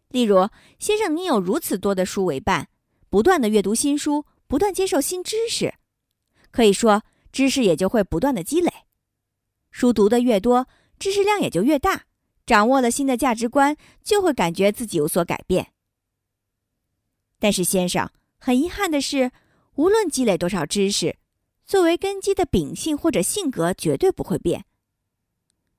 [0.09, 0.49] 例如，
[0.79, 2.67] 先生，您有如此多的书为伴，
[3.09, 5.73] 不断的阅读新书，不断接受新知识，
[6.51, 8.71] 可以说知识也就会不断的积累。
[9.71, 12.05] 书读的越多，知识量也就越大，
[12.45, 15.73] 掌握了新的价值观，就会感觉自己有所改变。
[17.39, 19.31] 但是，先生，很遗憾的是，
[19.75, 21.17] 无论积累多少知识。
[21.65, 24.65] 作为根基的秉性或者性格绝对不会变。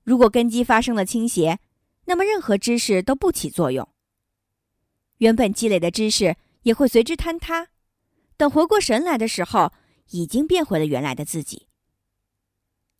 [0.03, 1.59] 如果根基发生了倾斜，
[2.05, 3.87] 那么任何知识都不起作用。
[5.17, 7.69] 原本积累的知识也会随之坍塌。
[8.35, 9.71] 等回过神来的时候，
[10.11, 11.67] 已经变回了原来的自己。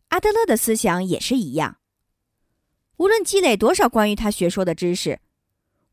[0.08, 1.78] 阿德勒的思想也是一样。
[2.96, 5.20] 无论积累多少关于他学说的知识，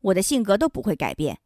[0.00, 1.38] 我的性格都不会改变。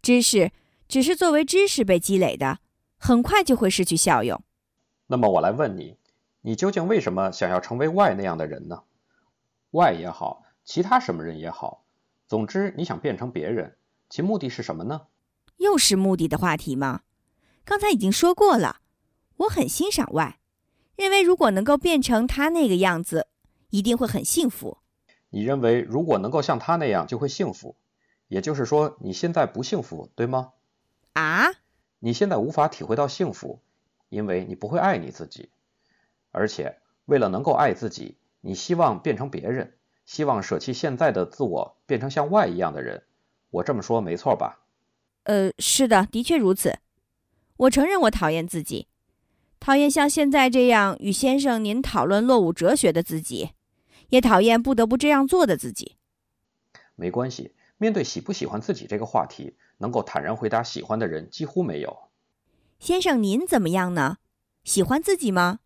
[0.00, 0.52] 知识
[0.88, 2.60] 只是作为知识被积累的。
[3.06, 4.42] 很快就会失去效用。
[5.08, 5.98] 那么我来问你，
[6.40, 8.84] 你究竟为什么想要成为 Y 那样的人呢
[9.72, 11.84] ？Y 也好，其他什么人也好，
[12.26, 13.76] 总之你想变成别人，
[14.08, 15.02] 其目的是什么呢？
[15.58, 17.02] 又是目的的话题吗？
[17.62, 18.78] 刚才已经说过了，
[19.36, 20.38] 我很欣赏 Y，
[20.96, 23.26] 认为如果能够变成他那个样子，
[23.68, 24.78] 一定会很幸福。
[25.28, 27.76] 你认为如果能够像他那样就会幸福，
[28.28, 30.52] 也就是说你现在不幸福，对吗？
[31.12, 31.48] 啊？
[32.04, 33.60] 你现在无法体会到幸福，
[34.10, 35.48] 因为你不会爱你自己，
[36.32, 39.72] 而且为了能够爱自己，你希望变成别人，
[40.04, 43.04] 希望舍弃现在的自我，变成像 Y 一样的人。
[43.48, 44.60] 我这么说没错吧？
[45.22, 46.78] 呃，是的，的确如此。
[47.56, 48.86] 我承认我讨厌自己，
[49.58, 53.52] 讨厌像现在这样与先生您讨论落伍哲学的自己，
[54.10, 55.96] 也讨厌不得不这样做的自己。
[56.96, 59.56] 没关系，面对喜不喜欢自己这个话题。
[59.78, 62.10] 能够坦然回答喜欢的人几乎没有。
[62.78, 64.18] 先生，您怎么样呢？
[64.62, 65.60] 喜欢自己吗？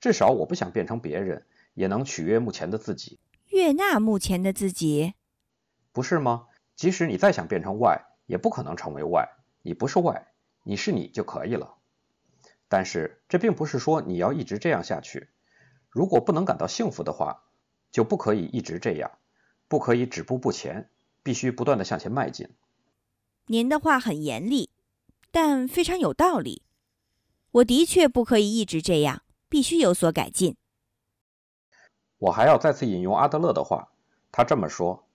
[0.00, 3.18] 至少我不想变成别人，也能取悦目前的自己。
[3.48, 5.14] 悦纳目前的自己，
[5.92, 6.46] 不是吗？
[6.74, 9.28] 即使你再想变成 Y，也不可能成为 Y。
[9.62, 10.26] 你不是 Y，
[10.64, 11.76] 你是你就可以了。
[12.68, 15.30] 但是这并不是说你要一直这样下去。
[15.88, 17.44] 如果不能感到幸福的话，
[17.90, 19.12] 就不可以一直这样，
[19.68, 20.90] 不可以止步不前，
[21.22, 22.50] 必须不断的向前迈进。
[23.48, 24.70] 您的话很严厉，
[25.30, 26.62] 但非常有道理。
[27.52, 30.56] 我的确不可以一直这样，必须有所改进。
[32.18, 33.92] 我还要再次引用阿德勒的话，
[34.32, 35.06] 他这么说：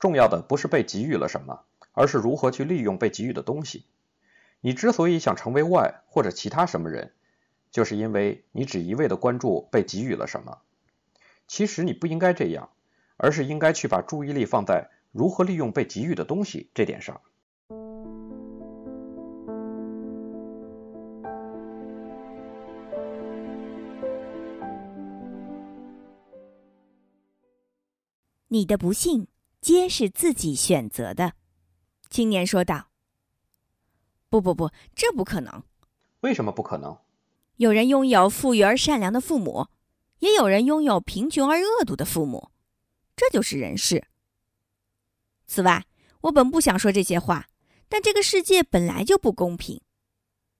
[0.00, 1.60] 重要的不是被给予了什么，
[1.92, 3.84] 而是如何去利用被给予的东西。
[4.60, 7.14] 你之所以想成为 Y 或者其他什么人，
[7.70, 10.58] 就是因为你只一味的关注被给予了什么。
[11.46, 12.70] 其实你不应该这样，
[13.16, 17.20] 而是应该去把注意力放在如何利用被给予的东西这点上。
[28.52, 29.28] 你的不幸
[29.62, 31.32] 皆是自己选择的，
[32.10, 32.90] 青年说道。
[34.28, 35.62] 不不不，这不可能。
[36.20, 36.98] 为什么不可能？
[37.56, 39.68] 有人拥有富裕而善良的父母，
[40.18, 42.50] 也有人拥有贫穷而恶毒的父母，
[43.16, 44.06] 这就是人世。
[45.46, 45.86] 此外，
[46.20, 47.48] 我本不想说这些话，
[47.88, 49.80] 但这个世界本来就不公平，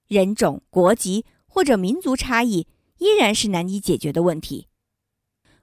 [0.09, 4.69] 人种、国籍或者民族差异依然是难以解决的问题。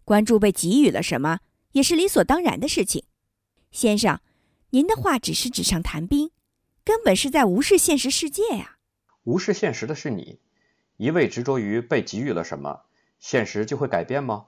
[0.05, 1.39] 关注被给予了什么，
[1.73, 3.05] 也是理所当然的事情。
[3.71, 4.19] 先生，
[4.71, 6.31] 您的话只是纸上谈兵，
[6.83, 8.77] 根本是在无视现实世界呀！
[9.23, 10.39] 无视现实的是你，
[10.97, 12.85] 一味执着于被给予了什么，
[13.19, 14.47] 现实就会改变吗？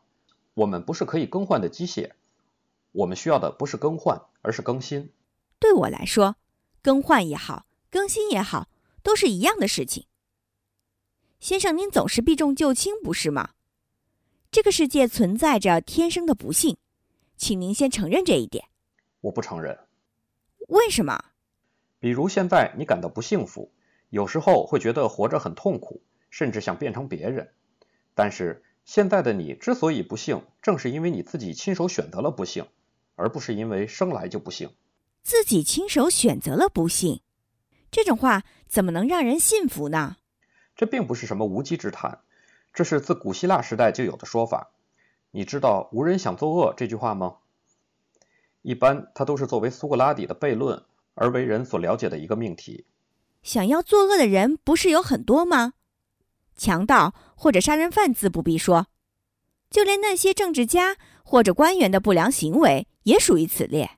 [0.56, 2.12] 我们不是可以更换的机械，
[2.92, 5.14] 我们需要的不是更换，而是更新。
[5.60, 6.36] 对我来说，
[6.82, 8.68] 更换也好，更新也好，
[9.04, 10.08] 都是一样的事情。
[11.40, 13.52] 先生，您总是避重就轻，不是吗？
[14.52, 16.78] 这个世界存在着天生的不幸，
[17.42, 18.66] 请您先承认这一点。
[19.20, 19.80] 我不承认。
[20.68, 21.20] 为什么？
[21.98, 23.74] 比如现在你感到不幸福，
[24.12, 27.52] 有时候会觉得活着很痛苦，甚至想变成别人。
[28.14, 32.68] 但是现在的你之所以不幸，正是因为你自己亲手选择了不幸，
[33.16, 34.76] 而不是因为生来就不幸。
[35.24, 37.22] 自己亲手选择了不幸，
[37.90, 40.18] 这种话怎么能让人信服呢？
[40.76, 42.20] 这并不是什么无稽之谈，
[42.72, 44.70] 这是自古希腊时代就有的说法。
[45.32, 47.38] 你知道“无人想作恶”这句话吗？
[48.62, 50.84] 一般，它都是作为苏格拉底的悖论
[51.16, 52.86] 而为人所了解的一个命题。
[53.42, 55.74] 想要作恶的人不是有很多吗？
[56.56, 58.88] 强盗或者杀人犯自不必说，
[59.70, 63.98] 就连那些政治家或者官员的不良行为也属于此列。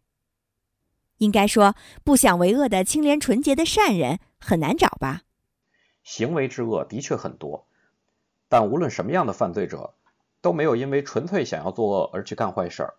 [1.18, 5.24] 应该说，不想为恶的清廉纯洁的善人很难找吧？
[6.04, 7.68] 行为之恶的确很多，
[8.48, 9.96] 但无论什么样的犯罪者，
[10.44, 12.94] 都没有因为纯粹想要作恶而去干坏事儿。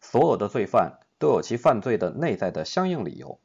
[0.00, 3.40] 所有的罪犯都有其犯罪的内在的相应理由。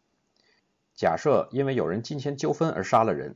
[0.93, 3.35] 假设因为有人金钱纠纷而杀了人，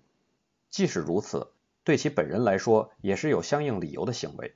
[0.70, 1.52] 即使如此，
[1.84, 4.54] 对其本人来说也是有相应理由的行为。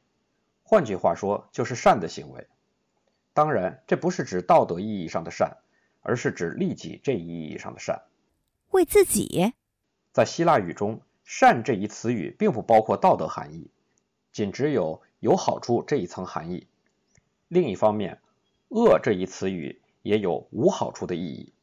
[0.62, 2.48] 换句话说，就是善的行为。
[3.34, 5.58] 当然，这不是指道德意义上的善。
[6.04, 8.02] 而是指利己这一意义上的善，
[8.72, 9.54] 为自己。
[10.12, 13.70] 在希腊语中，“善”这一词语并不包括道德含义，
[14.32, 16.68] 仅只有有好处这一层含义。
[17.48, 18.20] 另一方面
[18.70, 21.54] ，“恶”这一词语也有无好处的意义。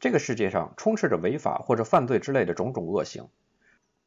[0.00, 3.28] 这个世界上充斥着违法或者犯罪之类的种种恶行，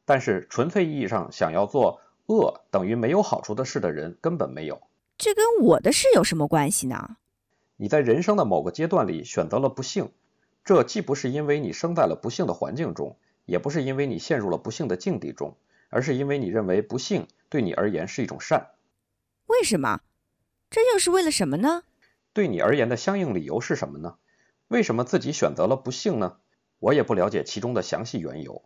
[0.04, 4.82] 但是纯粹意义上想要做恶等于没有好处的事的人根本没有。
[5.16, 7.16] 这跟我的事有什么关系呢？
[7.78, 10.10] 你在人生的某个阶段里选择了不幸，
[10.64, 15.56] 这既不是因为你生在了不幸的环境中，也不是因为你陷入了不幸的境地中，
[15.88, 18.70] 而是因为你认为不幸对你而言是一种善。
[19.46, 20.00] 为什么？
[20.70, 21.84] 这又是为了什么呢？
[22.32, 24.18] 对你而言的相应理由是什么呢？
[24.68, 26.38] 为什么自己选择了不幸呢？
[26.78, 28.62] 我也不了解其中的详细缘由。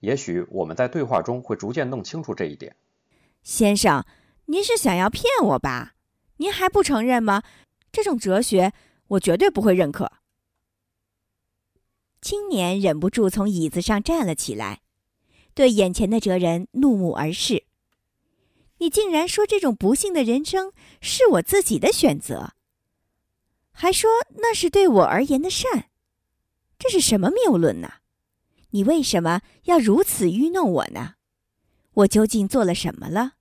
[0.00, 2.76] 也许我们在对话中会逐渐弄清楚这一点。
[3.42, 4.04] 先生，
[4.46, 5.94] 您是想要骗我吧？
[6.36, 7.42] 您还不承认吗？
[7.90, 8.72] 这种哲学，
[9.08, 10.12] 我绝对不会认可。
[12.20, 14.82] 青年忍不住从椅子上站了起来，
[15.58, 17.64] 对眼前的哲人怒目而视。
[18.76, 22.52] 你竟然说这种不幸的人生是我自己的选择，
[23.72, 25.86] 还说那是对我而言的善，
[26.78, 27.94] 这是什么谬论呢？
[28.70, 31.14] 你为什么要如此愚弄我呢？
[31.94, 33.32] 我究竟做了什么了？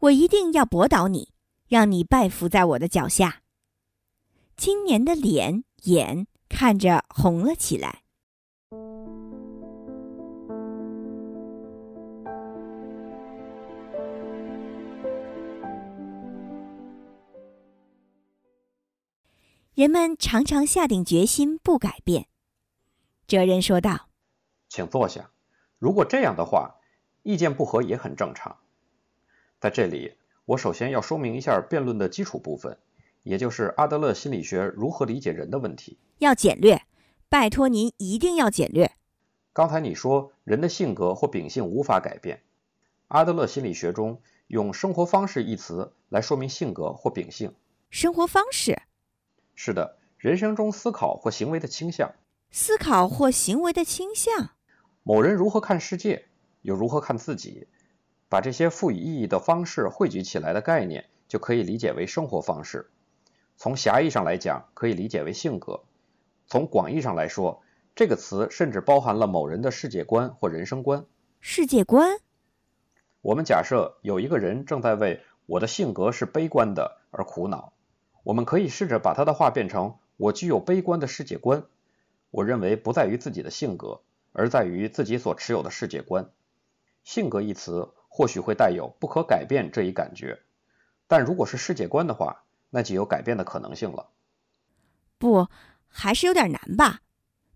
[0.00, 1.32] 我一定要驳倒你。
[1.66, 3.42] 让你拜伏在我的脚下。
[4.56, 8.02] 青年的脸眼看着红了起来。
[19.76, 22.28] 人们常常下定决心不改变。
[23.26, 24.08] 哲人说道
[24.70, 25.30] ：“请坐下。
[25.78, 26.76] 如果这样的话，
[27.22, 28.56] 意见不合也很正常。
[29.60, 30.14] 在这里。”
[30.46, 32.78] 我首先要说明一下辩论的基础部分，
[33.22, 35.98] 也就是阿德勒心理学如何理解人的问题。
[36.18, 36.82] 要简略，
[37.28, 38.92] 拜托您一定要简略。
[39.52, 42.44] 刚才你说人的性格或秉性无法改变，
[43.08, 47.52] 阿德勒心理学中用“生活方式”一词来说明性格或秉性。
[47.90, 48.80] 生活方式？
[49.56, 52.14] 是的，人生中思考或行为的倾向。
[52.52, 54.50] 思考或行为的倾向。
[55.02, 56.26] 某人如何看世界，
[56.62, 57.66] 又如何看自己？
[58.28, 62.90] 把这些赋予意义的方式汇聚起来的概念，就可以理解为生活方式。
[63.56, 65.84] 从狭义上来讲，可以理解为性格；
[66.46, 67.62] 从广义上来说，
[67.94, 71.06] 这个词甚至包含了某人的世界观或人生观。
[71.40, 72.18] 世界观。
[73.22, 77.72] 我们假设有一个人正在为我的性格是悲观的而苦恼，
[78.26, 81.62] 我们可以试着把他的话变成：我具有悲观的世界观。
[82.32, 84.00] 我认为不在于自己的性格，
[84.32, 86.30] 而在于自己所持有的世界观。
[87.04, 87.92] 性格一词。
[88.08, 90.40] 或许会带有不可改变这一感觉，
[91.06, 94.08] 但如果是世界观的话，那就有改变的可能性了。
[95.18, 95.48] 不，
[95.86, 97.02] 还是有点难吧？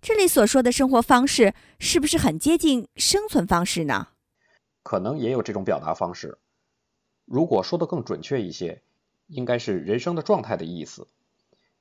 [0.02, 4.08] 这里所说的生活方式，是不是很接近生存方式呢？
[4.82, 6.36] 可能也有这种表达方式。
[7.24, 8.82] 如果说的更准确一些，
[9.30, 11.06] 应该是人生的状态的意思。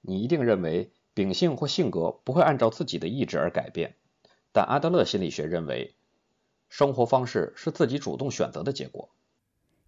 [0.02, 3.96] 你一定认为秉性或性格不会按照自己的意志而改变，
[4.54, 5.96] 但阿德勒心理学认为，
[6.70, 9.10] 生活方式是自己主动选择的结果。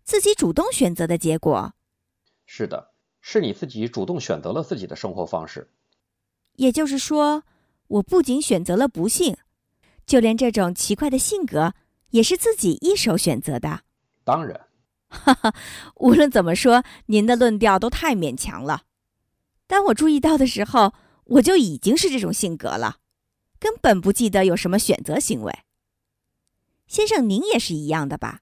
[0.03, 1.73] 自己主动选择的结果？
[2.45, 2.91] 是的，
[3.21, 5.69] 是你自己主动选择了自己的生活方式。
[6.55, 7.43] 也就是说，
[7.87, 9.37] 我不仅选择了不幸，
[10.05, 11.73] 就连这种奇怪的性格
[12.09, 13.83] 也是自己一手选择的。
[14.25, 14.67] 当然。
[15.11, 15.53] 哈哈，
[15.95, 18.83] 无论怎么说，您的论调都太勉强了。
[19.67, 20.93] 当我注意到的时候，
[21.25, 22.97] 我就已经是这种性格了，
[23.59, 25.59] 根本不记得有什么选择行为。
[26.87, 28.41] 先生，您也是一样的吧？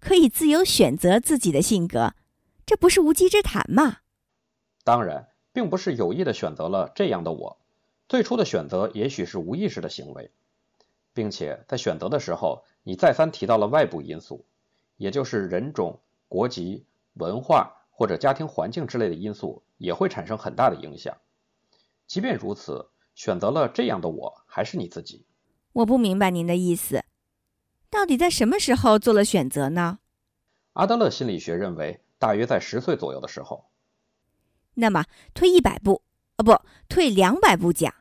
[0.00, 2.14] 可以自由选择自己的性格，
[2.64, 3.98] 这不是无稽之谈吗？
[4.84, 7.58] 当然，并不是有意的选择了这样的我。
[8.08, 10.30] 最初的选择也许是无意识的行为，
[11.12, 14.44] 并且在选择的时候，你再三提到了外部因素。
[14.96, 21.16] 也就是人种、国籍、文化或者家庭环境之类的因素也会产生很大的影响。
[22.06, 25.24] 即便如此，选择了这样的我还是你自己。
[25.72, 27.04] 我不明白您的意思，
[27.90, 29.98] 到底在什么时候做了选择呢？
[30.74, 33.70] 阿德勒心理学认为，大约在十岁左右的时候。
[34.74, 36.02] 那么退一百步，
[36.36, 37.94] 哦不，退两百步讲，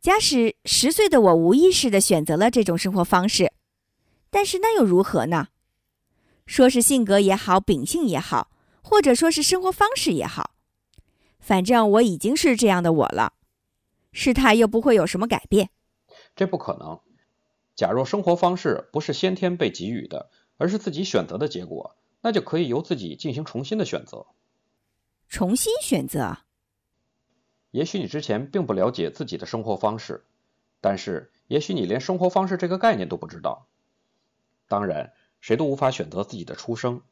[0.00, 3.52] 假使十岁的我无意识的选择了这种生活方式，
[4.30, 5.48] 但是那又如何呢？
[6.46, 8.50] 说是性格也好，秉性也好，
[8.82, 10.52] 或者说是生活方式也好，
[11.38, 13.34] 反正我已经是这样的我了，
[14.10, 15.70] 事态又不会有什么改变。
[16.34, 17.00] 这不可能。
[17.76, 24.26] 假若生活方式不是先天被给予的，而是自己选择的结果，那就可以由自己进行重新的选择。
[25.28, 26.38] 重新选择？
[27.70, 30.24] 也许你之前并不了解自己的生活方式，
[30.80, 33.68] 但是也许你连生活方式这个概念都不知道。
[34.66, 35.12] 当然。
[35.40, 37.02] 谁都无法选择自己的出生，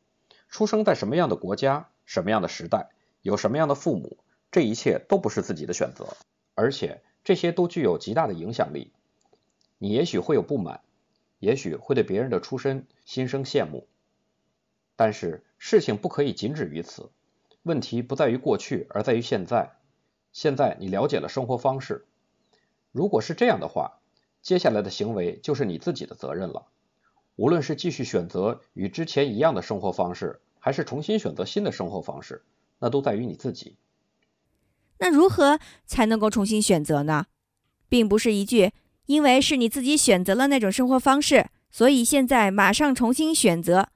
[0.49, 2.91] 出生在什么样的国家、什么样的时代、
[3.23, 4.19] 有什么样的父母，
[4.51, 6.17] 这一切都不是自己的选择，
[6.55, 8.93] 而且这些都具有极大的影响力。
[9.79, 10.81] 你也许会有不满，
[11.39, 13.87] 也许会对别人的出身心生羡慕，
[14.97, 17.11] 但是事情不可以仅止于此。
[17.63, 19.73] 问题不在于过去，而在于现在。
[20.33, 22.07] 现在你了解了生活方式，
[22.93, 24.01] 如果是这样的话，
[24.43, 26.67] 接下来的行为就是你自己的责任了。
[27.39, 32.43] 无论是继续选择与之前一样的生活方式，还是重新选择新的生活方式，
[32.81, 33.77] 那都在于你自己。
[34.99, 37.27] 那如何才能够重新选择呢？
[37.89, 38.73] 并不是一句
[39.07, 43.91] “因为是你自己选择了那种生活方式，所以现在马上重新选择”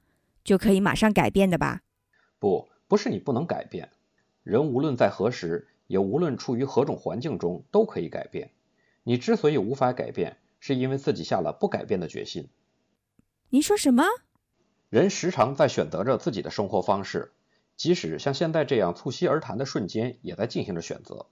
[0.44, 1.80] 就可以马上改变的吧？
[2.38, 3.90] 不，不是你不能改变。
[4.44, 8.52] 人无论在何时，也无论处于何种环境中，都可以改变。
[9.02, 12.46] 你之所以无法改变，是因为自己下了不改变的决心。
[13.52, 14.02] 您说什么？
[14.88, 17.32] 人时常在选择着自己的生活方式，
[17.76, 21.26] 即使像现在这样促膝而谈的瞬间，也在进行着选择。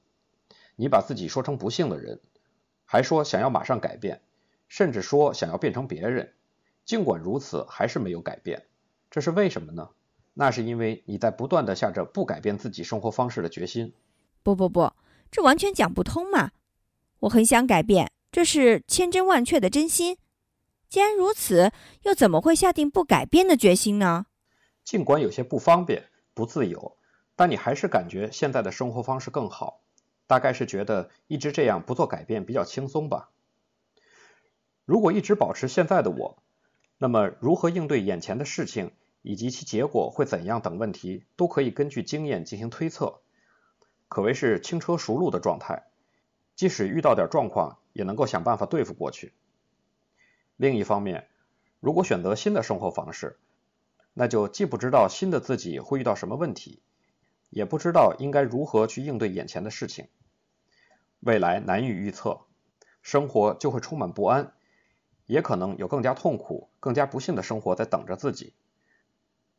[0.77, 2.21] 你把自己说成不幸的人，
[2.85, 4.21] 还说想要马上改变，
[4.69, 6.35] 甚至说想要变成别人。
[6.85, 8.67] 尽管如此，还是没有改变。
[9.11, 9.89] 这是为什么呢？
[10.35, 13.95] 那是因为你在不断的下着不改变自己生活方式的决心。
[14.43, 14.93] 不不不，
[15.31, 16.51] 这完全讲不通嘛！
[17.21, 20.19] 我很想改变，这是千真万确的真心。
[20.91, 21.71] 既然如此，
[22.03, 24.27] 又怎么会下定不改变的决心呢？
[24.83, 26.97] 尽管有些不方便、不自由，
[27.37, 29.83] 但你还是感觉现在的生活方式更好。
[30.27, 33.31] 大概是觉得一直这样不做改变比较轻松吧。
[34.85, 36.43] 如果一直保持现在的我，
[36.99, 38.91] 那么如何应对眼前的事情
[39.23, 43.21] 以及其结果会怎样等问题，都可以根据经验进行推测，
[44.09, 45.85] 可谓是轻车熟路的状态。
[46.57, 49.33] 即使遇到点状况，也能够想办法对付过去。
[50.61, 51.27] 另一方面，
[51.81, 53.39] 如果选择新的生活方式，
[54.13, 56.83] 那就既不知道新的自己会遇到什么问题，
[57.49, 60.09] 也不知道应该如何去应对眼前的事情。
[61.21, 62.43] 未来难以预测，
[63.01, 64.53] 生活就会充满不安，
[65.25, 68.53] 也可能有更加痛苦、更加不幸的生活在等着自己。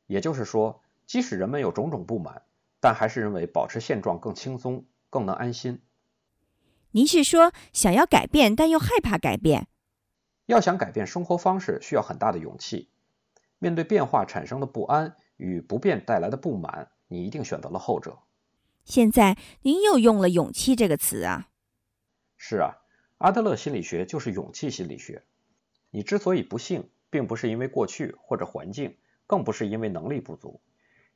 [0.06, 2.44] 也就是说，即使人们有种种不满，
[2.80, 5.82] 但还是认为保持现状更轻松、更能安心。
[6.92, 9.68] 您是说想要改变，但又害怕改变？
[10.46, 12.90] 要想改变生活方式，需要很大的勇气。
[13.60, 18.20] 面对变化产生的不安与不变带来的不满，你一定选择了后者。
[18.84, 21.50] 现在您又用了“勇气”这个词啊？
[22.38, 22.78] 是啊，
[23.20, 25.24] 阿德勒心理学就是勇气心理学。
[25.92, 30.60] 你之所以不幸，并不是因为过去或者环境，更不是因为能力不足，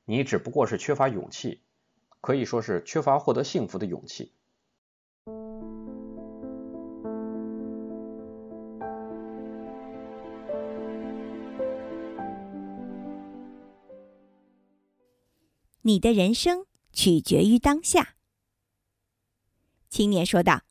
[0.05, 1.63] 你只不过是缺乏勇气，
[2.21, 4.33] 可以说是缺乏获得幸福的勇气。
[15.87, 18.15] 你的人生取决于当下。
[19.87, 20.63] 青年说道：“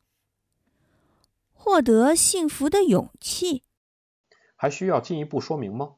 [1.53, 3.63] 获得幸福的勇气，
[4.57, 5.95] 还需要进一步说明吗？”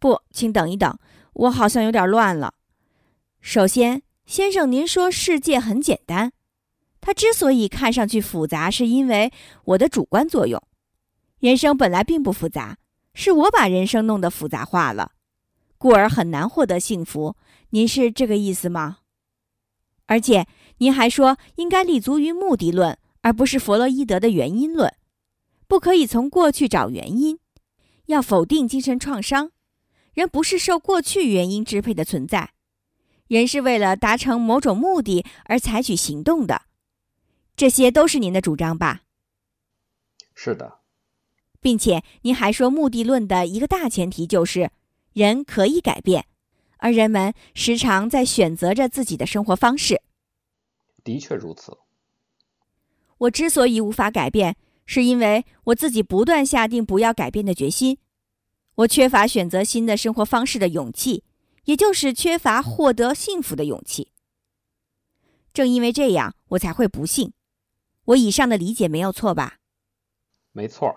[0.00, 0.98] 不，请等一等，
[1.32, 2.54] 我好像有点乱了。
[3.40, 6.32] 首先，先生，您说世界很简单，
[7.00, 9.32] 它之所以看上去复杂，是因为
[9.64, 10.60] 我的主观作用。
[11.38, 12.78] 人生本来并不复杂，
[13.14, 15.12] 是我把人生弄得复杂化了。
[15.78, 17.36] 故而很难获得幸福，
[17.70, 18.98] 您是这个意思吗？
[20.06, 20.46] 而且
[20.78, 24.92] 您还说应该立足于目的论，而不是弗洛伊德的原因论，
[25.68, 27.38] 不可以从过去找原因，
[28.06, 29.52] 要否定精神创伤。
[30.12, 32.52] 人不是受过去原因支配的存在，
[33.28, 36.62] 人是为了达成某种目的而采取行动的。
[37.54, 39.02] 这些都是您的主张吧？
[40.34, 40.80] 是的，
[41.60, 44.72] 并且您还说目的论的一个大前提就是。
[45.12, 46.26] 人可以改变，
[46.80, 50.02] 而人们时常在选择着自己的生活方式。
[51.04, 51.78] 的确如此。
[53.18, 54.56] 我之所以无法改变，
[54.86, 57.98] 是因为我自己不断下定不要改变的决心。
[58.76, 61.22] 我缺乏选择新的生活方式的勇气，
[61.64, 64.10] 也就是缺乏获得幸福的勇气。
[65.52, 67.32] 正因为这样，我才会不幸。
[68.06, 69.58] 我以上的理解没有错吧？
[70.52, 70.94] 没错。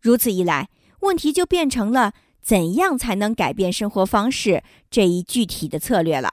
[0.00, 0.70] 如此一来，
[1.00, 2.14] 问题就变成了。
[2.46, 6.28] 怎样才能改变生活方式这一具体的策略了？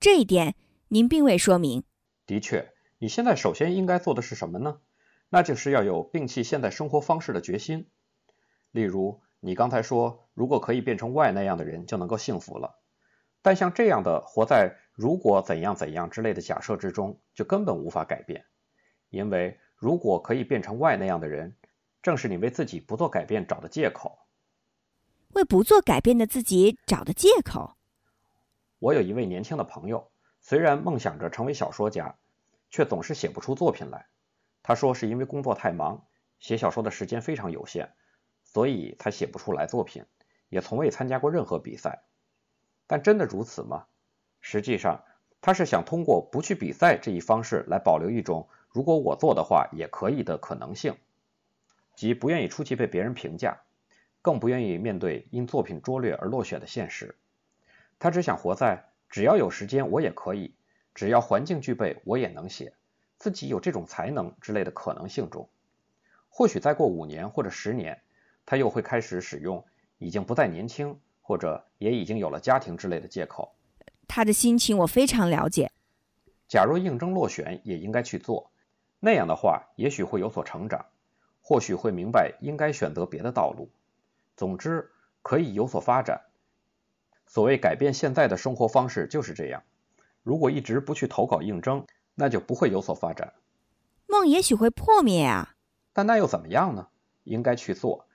[0.00, 0.54] 这一点
[0.88, 1.84] 您并未说明。
[2.24, 4.80] 的确，你现在首先应该做的是什么呢？
[5.28, 7.90] 那就是要有摒弃现在生活方式的决心。
[8.70, 12.78] 例如，你刚才说，如果可以变成 Y 那样的人，就能够幸福了。
[13.42, 18.46] 但像这样的活在“如果怎样怎样”之类的假设之中，就根本无法改变。
[19.10, 21.56] 因为如果可以变成 Y 那样的人，
[22.02, 24.18] 正是你为自己不做改变找的借口。
[25.34, 27.76] 为不做改变的自己找的借口。
[28.78, 30.10] 我有一位年轻的朋友，
[30.40, 32.16] 虽然梦想着成为小说家，
[32.70, 34.06] 却总是写不出作品来。
[34.62, 36.04] 他说是因为工作太忙，
[36.38, 37.92] 写小说的时间非常有限，
[38.44, 40.04] 所以才写不出来作品，
[40.48, 42.02] 也从未参加过任何比赛。
[42.86, 43.86] 但真的如此吗？
[44.40, 45.04] 实际上，
[45.40, 50.96] 他是想通过不去比赛这一方式来保留一种如果我做的话也可以的可能性，
[51.94, 53.60] 即不愿意出去被别人评价。
[54.22, 57.14] 更不愿意面对因作品拙劣而落选的现实，
[57.98, 60.54] 他只想活在只要有时间我也可以，
[60.94, 62.74] 只要环境具备我也能写，
[63.16, 65.48] 自己有这种才能之类的可能性中。
[66.28, 68.00] 或许再过五年或者十年，
[68.44, 69.64] 他又会开始使用
[69.98, 73.54] 已经不再年轻或者也已经有了家庭之类的借口。
[74.06, 75.70] 他的心情我非常了解。
[76.48, 78.50] 假若应征落选，也应该去做，
[79.00, 80.86] 那样的话也许会有所成长，
[81.42, 83.68] 或许会明白应该选择别的道路。
[84.38, 86.22] 总之，可以有所发展。
[87.26, 89.64] 所谓改变现在的生活方式就是这样。
[90.22, 91.84] 如果一直不去投稿应征，
[92.14, 93.34] 那就不会有所发展。
[94.06, 95.56] 梦也许会破灭啊。
[95.92, 96.86] 但那又怎么样呢？
[97.24, 98.06] 应该去做。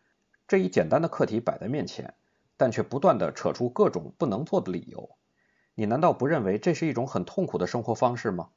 [0.47, 2.13] 这一简单的课题摆在面前，
[2.55, 5.17] 但却不断的扯出各种不能做的理由。
[5.75, 8.47] 你难道不认为这是一种很痛苦的生活方式吗？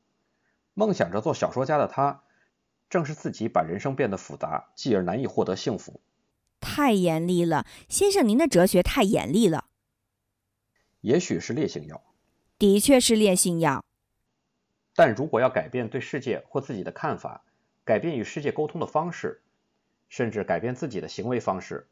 [0.74, 2.22] 梦想着做小说家的他，
[2.88, 6.00] 正是自己把人生变得复杂，继而难以获得幸福。
[6.60, 9.66] 太严厉了，先生，您的哲学太严厉了。
[11.00, 12.02] 也许是烈性药，
[12.58, 13.84] 的确是烈性药。
[14.94, 17.44] 但如果要改变对世界或自己的看法，
[17.84, 19.42] 改变与世界沟通的方式，
[20.08, 21.86] 甚至改变自己的行为方式，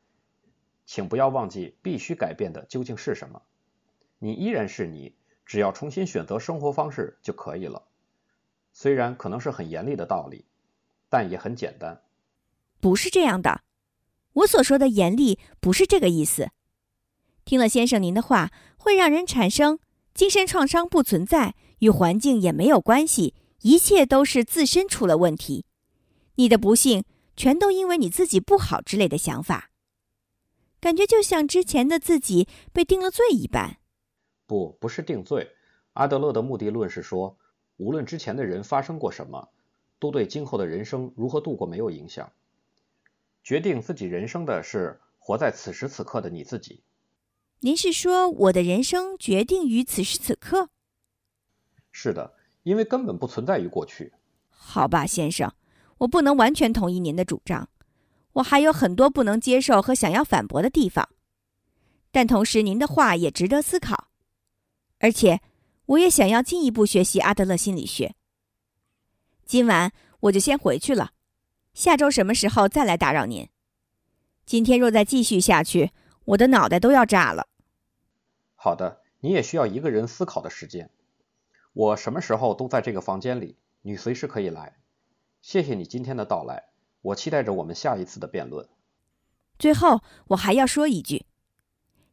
[0.87, 3.43] 请不要忘记必须改变的究竟是什么。
[4.19, 7.87] 你依然是你，只要重新选择生活方式就可以了。
[8.73, 10.47] 虽然可能是很严厉的道理，
[11.09, 12.03] 但也很简单。
[12.81, 13.63] 不是这样的。
[14.35, 16.51] 我所说的严厉不是这个意思。
[17.45, 19.79] 听了先生您的话，会让人产生
[20.13, 25.65] 精神创伤不存在，与环境也没有关系，一切都是自身出了问题。
[26.37, 27.05] 你的不幸
[27.37, 29.71] 全都因为你自己不好之类的想法，
[30.81, 33.79] 感觉就像之前的自己被定了罪一般。
[34.47, 35.51] 不，不是定罪。
[35.93, 37.39] 阿德勒的目的论是说，
[37.77, 39.49] 无论之前的人发生过什么，
[39.99, 42.31] 都对今后的人生如何度过没有影响。
[43.45, 46.83] 决定自己人生的是活在此时此刻的你自己。
[47.61, 50.71] 您是说我的人生决定于此时此刻？
[51.93, 54.15] 是的，因为根本不存在于过去。
[54.49, 55.53] 好吧，先生，
[55.99, 57.69] 我不能完全同意您的主张。
[58.33, 61.09] 我还有很多不能接受和想要反驳的地方，
[62.11, 64.09] 但同时您的话也值得思考，
[64.99, 65.41] 而且
[65.87, 68.15] 我也想要进一步学习阿德勒心理学。
[69.45, 71.13] 今晚我就先回去了，
[71.75, 73.49] 下周什么时候再来打扰您？
[74.47, 75.91] 今天若再继续下去，
[76.27, 77.49] 我的脑袋都要炸了。
[78.55, 80.89] 好的，你也需要一个人思考的时间。
[81.73, 84.77] 我什么时候都在这个房间里，你随时可以来。
[85.43, 86.69] 谢谢你今天的到来。
[87.03, 88.69] 我期待着我们下一次的辩论。
[89.59, 91.27] 最后，我还要说一句：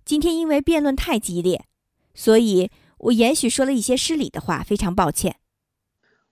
[0.03, 1.65] 今天因为辩论太激烈，
[2.15, 5.37] 所以我也许说了一些失礼的话，非常抱歉。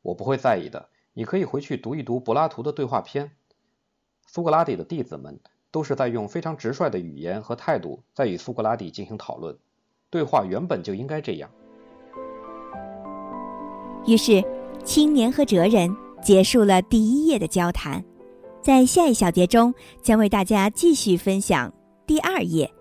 [0.02, 0.90] 我不会在意的。
[1.20, 3.30] 你可以回去读一读柏拉图的对话篇。
[4.26, 5.38] 苏格拉底的弟子们
[5.70, 9.54] 都是在用非常直率的语言和态度在与苏格拉底进行讨论。
[10.10, 11.52] 对话原本就应该这样。
[14.08, 14.42] 于是，
[14.86, 15.94] 青年和哲人
[16.24, 18.02] 结束了第一页的交谈。
[18.62, 21.70] 在下一小节中，将为大家继续分享
[22.08, 22.74] 第二页，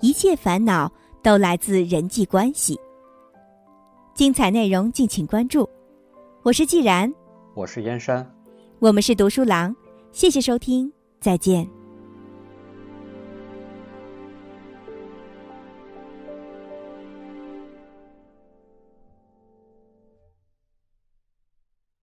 [0.00, 0.90] 一切烦恼
[1.22, 2.80] 都来自人际关系。
[4.14, 5.68] 精彩内容敬请关注。
[6.42, 7.12] 我是既然，
[7.54, 8.26] 我是燕山，
[8.78, 9.74] 我们是读书郎，
[10.10, 10.90] 谢谢收听，
[11.20, 11.81] 再见。